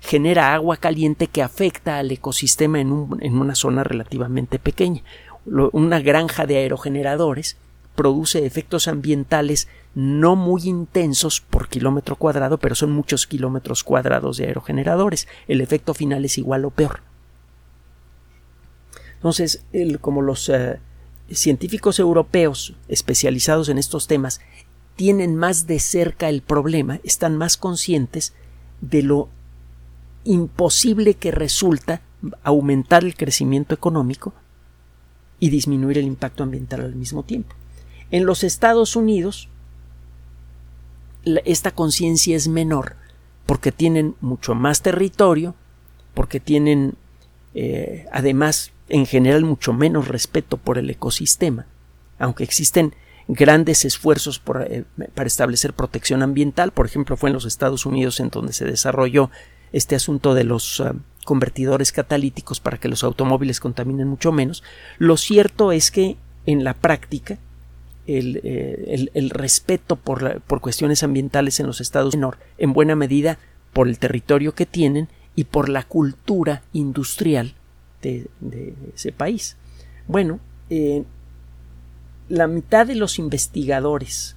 genera 0.00 0.52
agua 0.52 0.76
caliente 0.76 1.28
que 1.28 1.40
afecta 1.40 1.98
al 1.98 2.10
ecosistema 2.10 2.80
en, 2.80 2.90
una 2.90 3.54
zona 3.54 3.84
relativamente 3.84 4.58
pequeña. 4.58 5.02
una 5.46 6.00
granja 6.00 6.46
de 6.46 6.56
aerogeneradores 6.56 7.56
produce 7.94 8.44
efectos 8.44 8.88
ambientales 8.88 9.68
no 9.94 10.34
muy 10.34 10.62
intensos 10.64 11.40
por 11.40 11.68
kilómetro 11.68 12.16
cuadrado, 12.16 12.58
pero 12.58 12.74
son 12.74 12.90
muchos 12.90 13.28
kilómetros 13.28 13.84
cuadrados 13.84 14.36
de 14.36 14.46
aerogeneradores. 14.46 15.28
El 15.46 15.60
efecto 15.60 15.94
final 15.94 16.24
es 16.24 16.38
igual 16.38 16.64
o 16.64 16.70
peor. 16.70 17.02
Entonces, 19.14 19.64
como 20.00 20.22
los 20.22 20.48
eh, 20.48 20.80
científicos 21.30 22.00
europeos 22.00 22.74
especializados 22.88 23.68
en 23.68 23.78
estos 23.78 24.08
temas 24.08 24.40
tienen 25.00 25.34
más 25.34 25.66
de 25.66 25.78
cerca 25.78 26.28
el 26.28 26.42
problema, 26.42 27.00
están 27.04 27.38
más 27.38 27.56
conscientes 27.56 28.34
de 28.82 29.02
lo 29.02 29.30
imposible 30.24 31.14
que 31.14 31.30
resulta 31.30 32.02
aumentar 32.42 33.02
el 33.04 33.16
crecimiento 33.16 33.74
económico 33.74 34.34
y 35.38 35.48
disminuir 35.48 35.96
el 35.96 36.04
impacto 36.04 36.42
ambiental 36.42 36.82
al 36.82 36.96
mismo 36.96 37.22
tiempo. 37.22 37.54
En 38.10 38.26
los 38.26 38.44
Estados 38.44 38.94
Unidos, 38.94 39.48
esta 41.46 41.70
conciencia 41.70 42.36
es 42.36 42.46
menor 42.46 42.96
porque 43.46 43.72
tienen 43.72 44.16
mucho 44.20 44.54
más 44.54 44.82
territorio, 44.82 45.54
porque 46.12 46.40
tienen 46.40 46.92
eh, 47.54 48.04
además 48.12 48.70
en 48.90 49.06
general 49.06 49.46
mucho 49.46 49.72
menos 49.72 50.08
respeto 50.08 50.58
por 50.58 50.76
el 50.76 50.90
ecosistema, 50.90 51.64
aunque 52.18 52.44
existen 52.44 52.94
grandes 53.32 53.84
esfuerzos 53.84 54.42
eh, 54.66 54.84
para 55.14 55.26
establecer 55.26 55.72
protección 55.72 56.22
ambiental, 56.22 56.72
por 56.72 56.86
ejemplo 56.86 57.16
fue 57.16 57.30
en 57.30 57.34
los 57.34 57.44
Estados 57.44 57.86
Unidos 57.86 58.20
en 58.20 58.30
donde 58.30 58.52
se 58.52 58.64
desarrolló 58.64 59.30
este 59.72 59.94
asunto 59.94 60.34
de 60.34 60.44
los 60.44 60.80
ah, 60.80 60.94
convertidores 61.24 61.92
catalíticos 61.92 62.60
para 62.60 62.78
que 62.78 62.88
los 62.88 63.04
automóviles 63.04 63.60
contaminen 63.60 64.08
mucho 64.08 64.32
menos, 64.32 64.62
lo 64.98 65.16
cierto 65.16 65.72
es 65.72 65.90
que 65.90 66.16
en 66.46 66.64
la 66.64 66.74
práctica 66.74 67.38
el, 68.06 68.40
eh, 68.42 69.28
respeto 69.30 69.96
por, 69.96 70.40
por, 70.42 70.60
cuestiones 70.60 71.02
ambientales 71.02 71.60
en 71.60 71.66
los 71.66 71.80
estados 71.80 72.16
menor 72.16 72.38
en 72.58 72.72
buena 72.72 72.96
medida 72.96 73.38
por 73.72 73.86
el 73.86 73.98
territorio 73.98 74.54
que 74.54 74.66
tienen 74.66 75.08
y 75.36 75.44
por 75.44 75.68
la 75.68 75.84
cultura 75.84 76.62
industrial 76.72 77.54
de, 78.02 78.26
ese 78.94 79.12
país. 79.12 79.56
Bueno, 80.08 80.40
eh, 80.70 81.04
la 82.30 82.46
mitad 82.46 82.86
de 82.86 82.94
los 82.94 83.18
investigadores 83.18 84.36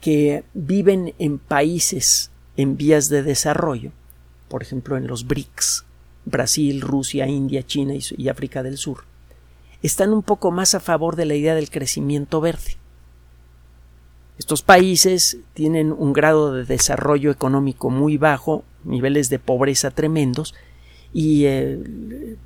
que 0.00 0.44
viven 0.54 1.12
en 1.18 1.38
países 1.38 2.30
en 2.56 2.76
vías 2.76 3.08
de 3.08 3.24
desarrollo, 3.24 3.90
por 4.48 4.62
ejemplo 4.62 4.96
en 4.96 5.08
los 5.08 5.26
BRICS, 5.26 5.84
Brasil, 6.24 6.80
Rusia, 6.80 7.26
India, 7.26 7.66
China 7.66 7.94
y 7.96 8.28
África 8.28 8.62
del 8.62 8.78
Sur, 8.78 9.04
están 9.82 10.12
un 10.12 10.22
poco 10.22 10.52
más 10.52 10.76
a 10.76 10.80
favor 10.80 11.16
de 11.16 11.26
la 11.26 11.34
idea 11.34 11.56
del 11.56 11.68
crecimiento 11.68 12.40
verde. 12.40 12.76
Estos 14.38 14.62
países 14.62 15.38
tienen 15.52 15.90
un 15.90 16.12
grado 16.12 16.52
de 16.54 16.64
desarrollo 16.64 17.32
económico 17.32 17.90
muy 17.90 18.18
bajo, 18.18 18.64
niveles 18.84 19.30
de 19.30 19.40
pobreza 19.40 19.90
tremendos, 19.90 20.54
y 21.12 21.46
eh, 21.46 22.36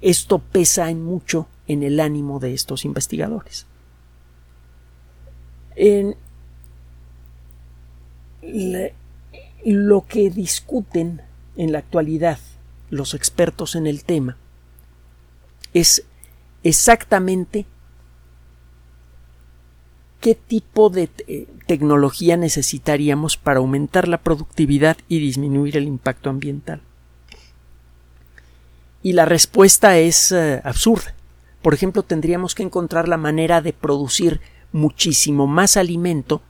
esto 0.00 0.38
pesa 0.38 0.90
en 0.90 1.02
mucho 1.02 1.46
en 1.66 1.82
el 1.82 2.00
ánimo 2.00 2.40
de 2.40 2.54
estos 2.54 2.84
investigadores. 2.84 3.66
lo 9.64 10.04
que 10.06 10.30
discuten 10.30 11.22
en 11.56 11.72
la 11.72 11.78
actualidad 11.78 12.38
los 12.90 13.14
expertos 13.14 13.76
en 13.76 13.86
el 13.86 14.04
tema 14.04 14.36
es 15.72 16.04
exactamente 16.62 17.66
qué 20.20 20.34
tipo 20.34 20.90
de 20.90 21.08
eh, 21.26 21.46
tecnología 21.66 22.36
necesitaríamos 22.36 23.36
para 23.36 23.60
aumentar 23.60 24.08
la 24.08 24.18
productividad 24.18 24.98
y 25.08 25.18
disminuir 25.18 25.76
el 25.76 25.84
impacto 25.84 26.28
ambiental. 26.30 26.82
Y 29.02 29.12
la 29.12 29.24
respuesta 29.24 29.98
es 29.98 30.32
eh, 30.32 30.60
absurda. 30.64 31.14
Por 31.62 31.74
ejemplo, 31.74 32.02
tendríamos 32.02 32.54
que 32.54 32.62
encontrar 32.62 33.08
la 33.08 33.16
manera 33.16 33.60
de 33.60 33.72
producir 33.72 34.40
muchísimo 34.72 35.46
más 35.46 35.76
alimento 35.76 36.42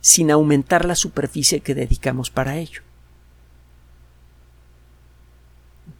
sin 0.00 0.30
aumentar 0.30 0.84
la 0.84 0.94
superficie 0.94 1.60
que 1.60 1.74
dedicamos 1.74 2.30
para 2.30 2.56
ello. 2.56 2.82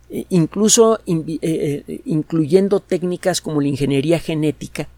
E, 0.08 0.26
incluso 0.30 1.00
eh, 1.06 2.02
incluyendo 2.04 2.78
técnicas 2.80 3.40
como 3.40 3.60
la 3.60 3.68
ingeniería 3.68 4.20
genética, 4.20 4.88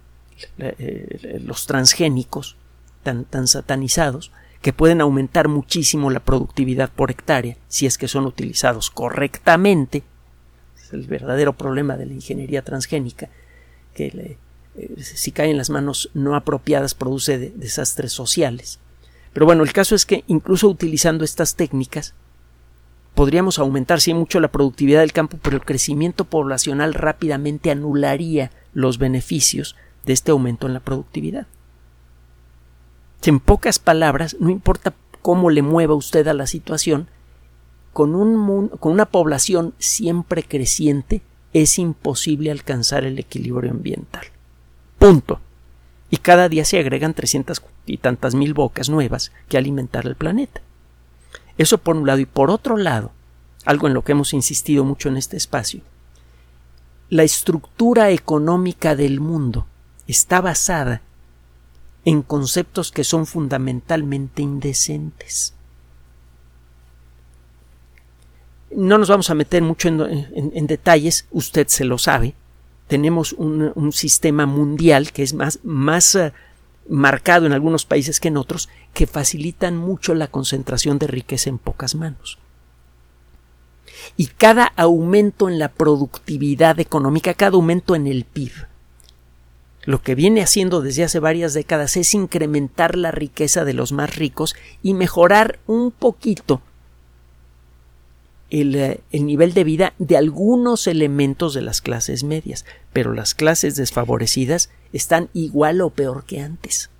eh, 0.58 1.40
los 1.44 1.66
transgénicos 1.66 2.56
tan, 3.02 3.24
tan 3.24 3.48
satanizados 3.48 4.30
que 4.62 4.72
pueden 4.72 5.00
aumentar 5.00 5.48
muchísimo 5.48 6.10
la 6.10 6.20
productividad 6.20 6.90
por 6.90 7.10
hectárea 7.10 7.56
si 7.68 7.86
es 7.86 7.98
que 7.98 8.08
son 8.08 8.26
utilizados 8.26 8.90
correctamente. 8.90 10.02
Es 10.88 10.94
el 10.94 11.06
verdadero 11.06 11.52
problema 11.52 11.96
de 11.96 12.06
la 12.06 12.14
ingeniería 12.14 12.62
transgénica, 12.62 13.28
que 13.94 14.38
eh, 14.76 15.02
si 15.02 15.32
cae 15.32 15.50
en 15.50 15.58
las 15.58 15.70
manos 15.70 16.10
no 16.14 16.34
apropiadas 16.34 16.94
produce 16.94 17.38
desastres 17.38 18.12
sociales. 18.12 18.80
Pero 19.34 19.44
bueno, 19.46 19.62
el 19.62 19.72
caso 19.72 19.94
es 19.94 20.06
que 20.06 20.24
incluso 20.26 20.68
utilizando 20.68 21.24
estas 21.24 21.54
técnicas 21.54 22.14
podríamos 23.14 23.58
aumentar 23.58 24.00
sí 24.00 24.14
mucho 24.14 24.40
la 24.40 24.48
productividad 24.48 25.00
del 25.00 25.12
campo, 25.12 25.38
pero 25.42 25.56
el 25.56 25.64
crecimiento 25.64 26.24
poblacional 26.24 26.94
rápidamente 26.94 27.70
anularía 27.70 28.52
los 28.72 28.98
beneficios 28.98 29.76
de 30.06 30.12
este 30.12 30.30
aumento 30.30 30.66
en 30.66 30.74
la 30.74 30.80
productividad. 30.80 31.46
En 33.24 33.40
pocas 33.40 33.78
palabras, 33.78 34.36
no 34.40 34.48
importa 34.48 34.94
cómo 35.20 35.50
le 35.50 35.62
mueva 35.62 35.94
usted 35.94 36.26
a 36.28 36.32
la 36.32 36.46
situación, 36.46 37.08
con, 37.98 38.14
un, 38.14 38.68
con 38.68 38.92
una 38.92 39.06
población 39.06 39.74
siempre 39.80 40.44
creciente 40.44 41.20
es 41.52 41.80
imposible 41.80 42.52
alcanzar 42.52 43.02
el 43.02 43.18
equilibrio 43.18 43.72
ambiental. 43.72 44.24
Punto. 45.00 45.40
Y 46.08 46.18
cada 46.18 46.48
día 46.48 46.64
se 46.64 46.78
agregan 46.78 47.12
trescientas 47.12 47.60
y 47.86 47.96
tantas 47.96 48.36
mil 48.36 48.54
bocas 48.54 48.88
nuevas 48.88 49.32
que 49.48 49.58
alimentar 49.58 50.06
el 50.06 50.14
planeta. 50.14 50.60
Eso 51.56 51.78
por 51.78 51.96
un 51.96 52.06
lado. 52.06 52.20
Y 52.20 52.26
por 52.26 52.52
otro 52.52 52.76
lado, 52.76 53.10
algo 53.64 53.88
en 53.88 53.94
lo 53.94 54.04
que 54.04 54.12
hemos 54.12 54.32
insistido 54.32 54.84
mucho 54.84 55.08
en 55.08 55.16
este 55.16 55.36
espacio, 55.36 55.80
la 57.10 57.24
estructura 57.24 58.12
económica 58.12 58.94
del 58.94 59.18
mundo 59.18 59.66
está 60.06 60.40
basada 60.40 61.02
en 62.04 62.22
conceptos 62.22 62.92
que 62.92 63.02
son 63.02 63.26
fundamentalmente 63.26 64.40
indecentes. 64.40 65.57
No 68.70 68.98
nos 68.98 69.08
vamos 69.08 69.30
a 69.30 69.34
meter 69.34 69.62
mucho 69.62 69.88
en, 69.88 70.66
detalles, 70.66 71.26
usted 71.30 71.68
se 71.68 71.84
lo 71.84 71.98
sabe. 71.98 72.34
Tenemos 72.86 73.32
un, 73.32 73.92
sistema 73.92 74.46
mundial 74.46 75.12
que 75.12 75.22
es 75.22 75.34
más, 75.34 75.60
más 75.62 76.14
eh, 76.14 76.32
marcado 76.88 77.46
en 77.46 77.52
algunos 77.52 77.84
países 77.84 78.20
que 78.20 78.28
en 78.28 78.36
otros, 78.36 78.68
que 78.94 79.06
facilitan 79.06 79.76
mucho 79.76 80.14
la 80.14 80.28
concentración 80.28 80.98
de 80.98 81.06
riqueza 81.06 81.50
en 81.50 81.58
pocas 81.58 81.94
manos. 81.94 82.38
Y 84.16 84.26
cada 84.26 84.66
aumento 84.76 85.48
en 85.48 85.58
la 85.58 85.68
productividad 85.68 86.78
económica, 86.80 87.34
cada 87.34 87.52
aumento 87.52 87.94
en 87.94 88.06
el 88.06 88.24
PIB, 88.24 88.52
lo 89.84 90.02
que 90.02 90.14
viene 90.14 90.42
haciendo 90.42 90.82
desde 90.82 91.04
hace 91.04 91.18
varias 91.18 91.54
décadas 91.54 91.96
es 91.96 92.12
incrementar 92.12 92.96
la 92.96 93.10
riqueza 93.10 93.64
de 93.64 93.72
los 93.72 93.92
más 93.92 94.16
ricos 94.16 94.54
y 94.82 94.92
mejorar 94.92 95.60
un 95.66 95.92
poquito 95.92 96.60
el, 98.50 98.74
eh, 98.74 99.00
el, 99.10 99.26
nivel 99.26 99.54
de 99.54 99.64
vida 99.64 99.94
de 99.98 100.16
algunos 100.16 100.86
elementos 100.86 101.54
de 101.54 101.62
las 101.62 101.80
clases 101.80 102.24
medias, 102.24 102.64
pero 102.92 103.12
las 103.12 103.34
clases 103.34 103.76
desfavorecidas 103.76 104.70
están 104.92 105.28
igual 105.34 105.80
o 105.80 105.90
peor 105.90 106.24
que 106.24 106.40
antes. 106.40 106.90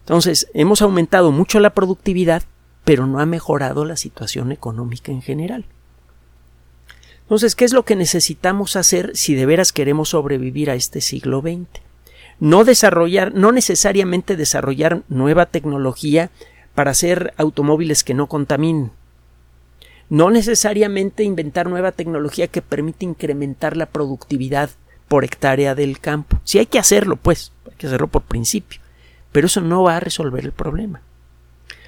Entonces, 0.00 0.48
hemos 0.54 0.82
aumentado 0.82 1.30
mucho 1.30 1.60
la 1.60 1.70
productividad, 1.70 2.42
pero 2.84 3.06
no 3.06 3.20
ha 3.20 3.26
mejorado 3.26 3.84
la 3.84 3.96
situación 3.96 4.52
económica 4.52 5.12
en 5.12 5.22
general. 5.22 5.64
Entonces, 7.22 7.54
¿qué 7.54 7.64
es 7.64 7.72
lo 7.72 7.84
que 7.84 7.94
necesitamos 7.94 8.74
hacer 8.74 9.12
si 9.14 9.36
de 9.36 9.46
veras 9.46 9.72
queremos 9.72 10.08
sobrevivir 10.08 10.68
a 10.68 10.74
este 10.74 11.00
siglo 11.00 11.40
XX? 11.42 11.68
No 12.40 12.64
desarrollar, 12.64 13.32
no 13.34 13.52
necesariamente 13.52 14.34
desarrollar 14.34 15.02
nueva 15.08 15.46
tecnología 15.46 16.30
para 16.74 16.90
hacer 16.90 17.32
automóviles 17.36 18.02
que 18.02 18.14
no 18.14 18.26
contaminen. 18.26 18.90
No 20.10 20.30
necesariamente 20.30 21.24
inventar 21.24 21.68
nueva 21.68 21.92
tecnología 21.92 22.48
que 22.48 22.60
permita 22.60 23.06
incrementar 23.06 23.76
la 23.76 23.86
productividad 23.86 24.68
por 25.08 25.24
hectárea 25.24 25.74
del 25.74 25.98
campo. 25.98 26.40
Si 26.44 26.58
hay 26.58 26.66
que 26.66 26.78
hacerlo, 26.78 27.16
pues, 27.16 27.52
hay 27.66 27.76
que 27.76 27.86
hacerlo 27.86 28.08
por 28.08 28.22
principio. 28.22 28.80
Pero 29.32 29.46
eso 29.46 29.62
no 29.62 29.84
va 29.84 29.96
a 29.96 30.00
resolver 30.00 30.44
el 30.44 30.52
problema. 30.52 31.00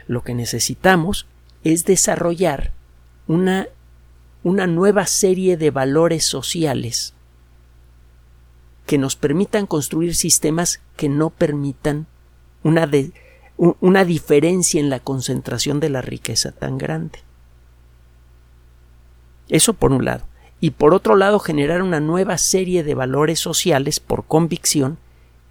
Lo 0.06 0.22
que 0.22 0.35
necesitamos 0.35 1.26
es 1.62 1.85
desarrollar 1.85 2.72
una 3.26 3.66
una 4.42 4.66
nueva 4.66 5.06
serie 5.06 5.56
de 5.56 5.70
valores 5.70 6.24
sociales 6.24 7.14
que 8.87 8.98
nos 8.98 9.14
permitan 9.14 9.66
construir 9.66 10.14
sistemas 10.14 10.80
que 10.96 11.08
no 11.08 11.30
permitan 11.30 12.06
una, 12.64 12.90
una 13.56 14.04
diferencia 14.04 14.80
en 14.80 14.90
la 14.90 14.98
concentración 14.98 15.78
de 15.78 15.90
la 15.90 16.02
riqueza 16.02 16.50
tan 16.50 16.78
grande. 16.78 17.20
Eso 19.52 19.74
por 19.74 19.92
un 19.92 20.06
lado. 20.06 20.24
Y 20.60 20.70
por 20.70 20.94
otro 20.94 21.14
lado, 21.14 21.38
generar 21.38 21.82
una 21.82 22.00
nueva 22.00 22.38
serie 22.38 22.82
de 22.82 22.94
valores 22.94 23.38
sociales 23.38 24.00
por 24.00 24.24
convicción 24.24 24.96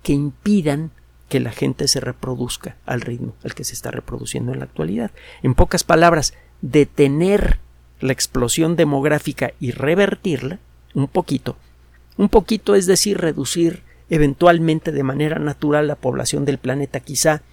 que 0.01 0.13
impidan 0.13 0.89
que 1.29 1.39
la 1.39 1.51
gente 1.51 1.87
se 1.87 1.99
reproduzca 1.99 2.75
al 2.85 3.01
ritmo 3.01 3.35
al 3.43 3.53
que 3.53 3.63
se 3.63 3.73
está 3.73 3.91
reproduciendo 3.91 4.51
en 4.51 4.59
la 4.59 4.65
actualidad. 4.65 5.11
En 5.43 5.53
pocas 5.53 5.83
palabras, 5.83 6.33
detener 6.61 7.59
la 7.99 8.11
explosión 8.11 8.75
demográfica 8.75 9.53
y 9.59 9.69
revertirla 9.69 10.57
un 10.95 11.07
poquito. 11.07 11.55
Un 12.17 12.27
poquito 12.27 12.73
es 12.73 12.87
decir, 12.87 13.19
reducir 13.19 13.83
eventualmente 14.09 14.91
de 14.91 15.03
manera 15.03 15.37
natural 15.37 15.87
la 15.87 15.95
población 15.95 16.43
del 16.43 16.57
planeta 16.57 17.01
quizá 17.01 17.43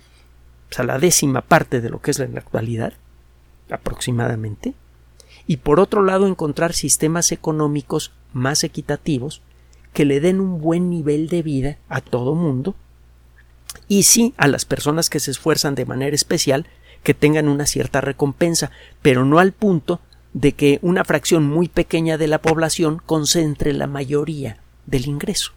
a 0.76 0.82
la 0.82 0.98
décima 0.98 1.42
parte 1.42 1.82
de 1.82 1.90
lo 1.90 2.00
que 2.00 2.12
es 2.12 2.20
en 2.20 2.32
la 2.32 2.40
actualidad, 2.40 2.94
aproximadamente, 3.70 4.74
y 5.48 5.56
por 5.56 5.80
otro 5.80 6.04
lado 6.04 6.28
encontrar 6.28 6.74
sistemas 6.74 7.32
económicos 7.32 8.12
más 8.32 8.62
equitativos 8.62 9.42
que 9.92 10.04
le 10.04 10.20
den 10.20 10.40
un 10.40 10.60
buen 10.60 10.90
nivel 10.90 11.28
de 11.28 11.42
vida 11.42 11.78
a 11.88 12.02
todo 12.02 12.36
mundo 12.36 12.76
y 13.88 14.04
sí 14.04 14.34
a 14.36 14.46
las 14.46 14.66
personas 14.66 15.08
que 15.08 15.18
se 15.18 15.30
esfuerzan 15.30 15.74
de 15.74 15.86
manera 15.86 16.14
especial 16.14 16.66
que 17.02 17.14
tengan 17.14 17.48
una 17.48 17.64
cierta 17.64 18.02
recompensa, 18.02 18.70
pero 19.00 19.24
no 19.24 19.38
al 19.38 19.52
punto 19.52 20.00
de 20.34 20.52
que 20.52 20.78
una 20.82 21.04
fracción 21.04 21.46
muy 21.46 21.68
pequeña 21.68 22.18
de 22.18 22.26
la 22.26 22.42
población 22.42 23.00
concentre 23.04 23.72
la 23.72 23.86
mayoría 23.86 24.58
del 24.84 25.06
ingreso. 25.06 25.52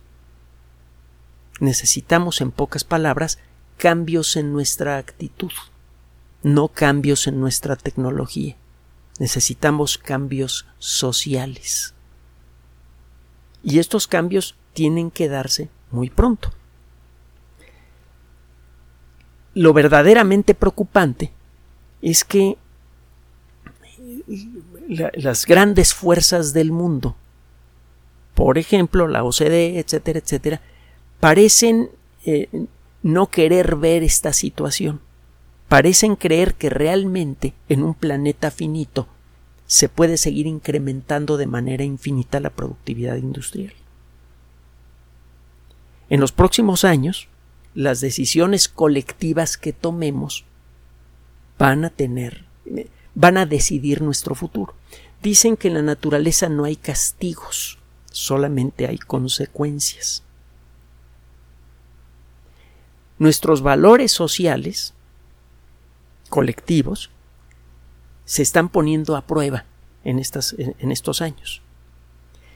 Necesitamos, 1.60 2.40
en 2.40 2.52
pocas 2.52 2.86
palabras, 2.86 3.40
cambios 3.78 4.38
en 4.38 4.54
nuestra 4.54 4.98
actitud, 4.98 5.52
no 6.44 6.70
cambios 6.70 7.28
en 7.28 7.42
nuestra 7.42 7.76
tecnología. 7.76 8.56
Necesitamos 9.22 10.00
cambios 10.00 10.66
sociales. 10.80 11.94
Y 13.62 13.78
estos 13.78 14.08
cambios 14.08 14.56
tienen 14.74 15.12
que 15.12 15.30
darse 15.30 15.70
muy 15.92 16.10
pronto. 16.10 16.50
Lo 19.54 19.74
verdaderamente 19.74 20.56
preocupante 20.56 21.32
es 22.02 22.24
que 22.24 22.58
las 24.88 25.46
grandes 25.46 25.94
fuerzas 25.94 26.52
del 26.52 26.72
mundo, 26.72 27.16
por 28.34 28.58
ejemplo, 28.58 29.08
la 29.08 29.24
OCDE, 29.24 29.78
etcétera, 29.78 30.18
etcétera, 30.18 30.62
parecen 31.20 31.92
eh, 32.26 32.50
no 33.04 33.28
querer 33.28 33.76
ver 33.76 34.02
esta 34.02 34.34
situación. 34.34 35.00
Parecen 35.72 36.18
creer 36.18 36.56
que 36.56 36.70
realmente 36.70 37.54
en 37.70 37.84
un 37.84 37.94
planeta 37.94 38.52
finito 38.52 39.08
se 39.72 39.88
puede 39.88 40.18
seguir 40.18 40.48
incrementando 40.48 41.38
de 41.38 41.48
manera 41.48 41.86
infinita 41.86 42.42
la 42.42 42.50
productividad 42.50 43.16
industrial. 43.16 43.74
En 46.10 46.20
los 46.20 46.34
próximos 46.34 46.84
años, 46.84 47.30
las 47.74 48.02
decisiones 48.02 48.68
colectivas 48.68 49.56
que 49.56 49.72
tomemos 49.72 50.44
van 51.58 51.86
a 51.86 51.90
tener 51.90 52.44
van 53.16 53.38
a 53.38 53.46
decidir 53.46 54.02
nuestro 54.02 54.36
futuro. 54.36 54.76
Dicen 55.24 55.56
que 55.56 55.70
en 55.70 55.76
la 55.76 55.82
naturaleza 55.82 56.50
no 56.50 56.66
hay 56.66 56.76
castigos, 56.76 57.80
solamente 58.12 58.88
hay 58.88 58.98
consecuencias. 58.98 60.22
Nuestros 63.20 63.62
valores 63.62 64.12
sociales 64.12 64.94
colectivos 66.28 67.10
se 68.32 68.44
están 68.44 68.70
poniendo 68.70 69.18
a 69.18 69.28
prueba 69.28 69.66
en, 70.06 70.18
estas, 70.18 70.56
en 70.58 70.90
estos 70.90 71.22
años. 71.22 71.62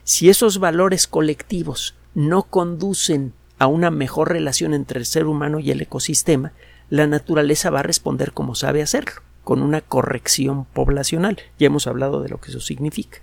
Si 0.04 0.30
esos 0.30 0.58
valores 0.58 1.06
colectivos 1.06 1.94
no 2.14 2.44
conducen 2.44 3.34
a 3.58 3.66
una 3.66 3.90
mejor 3.90 4.32
relación 4.32 4.72
entre 4.72 4.98
el 4.98 5.04
ser 5.04 5.26
humano 5.26 5.60
y 5.60 5.70
el 5.70 5.82
ecosistema, 5.82 6.52
la 6.88 7.06
naturaleza 7.06 7.68
va 7.68 7.80
a 7.80 7.82
responder 7.82 8.32
como 8.32 8.54
sabe 8.54 8.80
hacerlo 8.80 9.20
con 9.44 9.60
una 9.60 9.82
corrección 9.82 10.64
poblacional. 10.64 11.40
Ya 11.58 11.66
hemos 11.66 11.86
hablado 11.86 12.22
de 12.22 12.30
lo 12.30 12.40
que 12.40 12.52
eso 12.52 12.60
significa. 12.60 13.18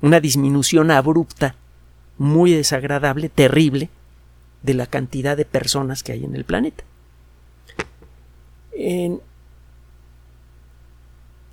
Una 0.00 0.20
disminución 0.20 0.92
abrupta, 0.92 1.56
muy 2.18 2.52
desagradable, 2.52 3.30
terrible, 3.30 3.90
de 4.62 4.74
la 4.74 4.86
cantidad 4.86 5.36
de 5.36 5.44
personas 5.44 6.04
que 6.04 6.12
hay 6.12 6.24
en 6.24 6.36
el 6.36 6.44
planeta. 6.44 6.84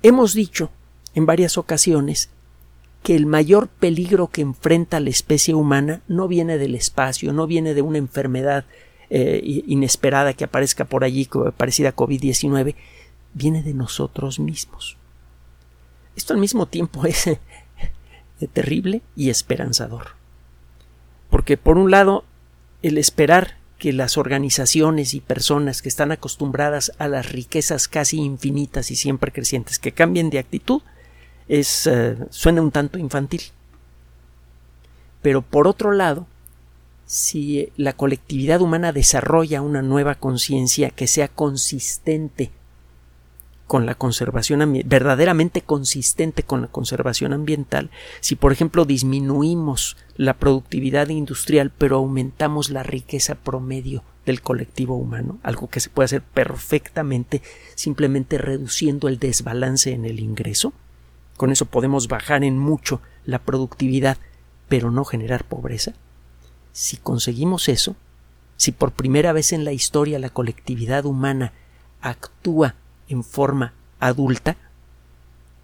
Hemos 0.02 0.34
dicho 0.34 0.70
en 1.14 1.26
varias 1.26 1.58
ocasiones 1.58 2.30
que 3.02 3.16
el 3.16 3.26
mayor 3.26 3.68
peligro 3.68 4.28
que 4.28 4.42
enfrenta 4.42 5.00
la 5.00 5.10
especie 5.10 5.54
humana 5.54 6.02
no 6.08 6.28
viene 6.28 6.58
del 6.58 6.74
espacio, 6.74 7.32
no 7.32 7.46
viene 7.46 7.74
de 7.74 7.82
una 7.82 7.98
enfermedad 7.98 8.64
eh, 9.10 9.40
inesperada 9.66 10.32
que 10.34 10.44
aparezca 10.44 10.84
por 10.84 11.04
allí, 11.04 11.28
parecida 11.56 11.90
a 11.90 11.96
COVID-19, 11.96 12.74
viene 13.34 13.62
de 13.62 13.74
nosotros 13.74 14.38
mismos. 14.38 14.96
Esto 16.16 16.34
al 16.34 16.40
mismo 16.40 16.66
tiempo 16.66 17.04
es 17.06 17.28
terrible 18.52 19.02
y 19.16 19.30
esperanzador. 19.30 20.12
Porque 21.30 21.56
por 21.56 21.78
un 21.78 21.90
lado, 21.90 22.24
el 22.82 22.98
esperar 22.98 23.56
que 23.82 23.92
las 23.92 24.16
organizaciones 24.16 25.12
y 25.12 25.20
personas 25.20 25.82
que 25.82 25.88
están 25.88 26.12
acostumbradas 26.12 26.92
a 26.98 27.08
las 27.08 27.32
riquezas 27.32 27.88
casi 27.88 28.18
infinitas 28.18 28.92
y 28.92 28.94
siempre 28.94 29.32
crecientes 29.32 29.80
que 29.80 29.90
cambien 29.90 30.30
de 30.30 30.38
actitud 30.38 30.82
es 31.48 31.88
eh, 31.88 32.16
suena 32.30 32.62
un 32.62 32.70
tanto 32.70 32.96
infantil. 32.96 33.42
Pero 35.20 35.42
por 35.42 35.66
otro 35.66 35.90
lado, 35.90 36.28
si 37.06 37.72
la 37.76 37.92
colectividad 37.92 38.60
humana 38.60 38.92
desarrolla 38.92 39.62
una 39.62 39.82
nueva 39.82 40.14
conciencia 40.14 40.90
que 40.90 41.08
sea 41.08 41.26
consistente 41.26 42.52
con 43.72 43.86
la 43.86 43.94
conservación 43.94 44.82
verdaderamente 44.84 45.62
consistente 45.62 46.42
con 46.42 46.60
la 46.60 46.68
conservación 46.68 47.32
ambiental 47.32 47.88
si 48.20 48.36
por 48.36 48.52
ejemplo 48.52 48.84
disminuimos 48.84 49.96
la 50.18 50.34
productividad 50.34 51.08
industrial 51.08 51.72
pero 51.78 51.96
aumentamos 51.96 52.68
la 52.68 52.82
riqueza 52.82 53.34
promedio 53.34 54.04
del 54.26 54.42
colectivo 54.42 54.94
humano, 54.96 55.38
algo 55.42 55.70
que 55.70 55.80
se 55.80 55.88
puede 55.88 56.04
hacer 56.04 56.20
perfectamente 56.20 57.40
simplemente 57.74 58.36
reduciendo 58.36 59.08
el 59.08 59.18
desbalance 59.18 59.92
en 59.92 60.04
el 60.04 60.20
ingreso. 60.20 60.74
Con 61.38 61.50
eso 61.50 61.64
podemos 61.64 62.08
bajar 62.08 62.44
en 62.44 62.58
mucho 62.58 63.00
la 63.24 63.38
productividad, 63.38 64.18
pero 64.68 64.90
no 64.90 65.06
generar 65.06 65.44
pobreza. 65.44 65.94
Si 66.72 66.98
conseguimos 66.98 67.70
eso, 67.70 67.96
si 68.58 68.70
por 68.70 68.92
primera 68.92 69.32
vez 69.32 69.54
en 69.54 69.64
la 69.64 69.72
historia 69.72 70.18
la 70.18 70.28
colectividad 70.28 71.06
humana 71.06 71.54
actúa 72.02 72.74
en 73.08 73.24
forma 73.24 73.74
adulta, 74.00 74.56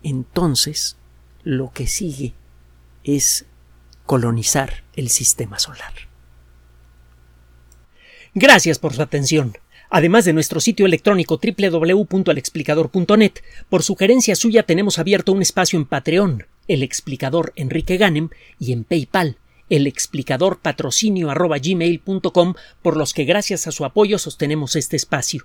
entonces 0.03 0.96
lo 1.42 1.72
que 1.72 1.87
sigue 1.87 2.35
es 3.05 3.46
colonizar 4.07 4.85
el 4.94 5.09
sistema 5.09 5.59
solar. 5.59 5.92
Gracias 8.35 8.79
por 8.79 8.94
su 8.94 9.03
atención. 9.03 9.57
Además 9.90 10.24
de 10.24 10.35
nuestro 10.35 10.61
sitio 10.61 10.87
electrónico 10.87 11.40
www.alexplicador.net, 11.42 13.33
por 13.68 13.83
sugerencia 13.83 14.37
suya 14.37 14.62
tenemos 14.62 14.98
abierto 14.98 15.33
un 15.33 15.40
espacio 15.40 15.79
en 15.79 15.87
Patreon, 15.87 16.46
el 16.68 16.83
explicador 16.83 17.53
Enrique 17.57 17.96
Ganem, 17.96 18.29
y 18.59 18.72
en 18.72 18.85
PayPal, 18.85 19.38
el 19.70 19.87
explicador 19.87 20.61
patrocinio 20.61 21.33
por 22.83 22.96
los 22.96 23.14
que 23.14 23.24
gracias 23.24 23.66
a 23.66 23.72
su 23.72 23.85
apoyo 23.85 24.18
sostenemos 24.18 24.77
este 24.77 24.96
espacio. 24.96 25.44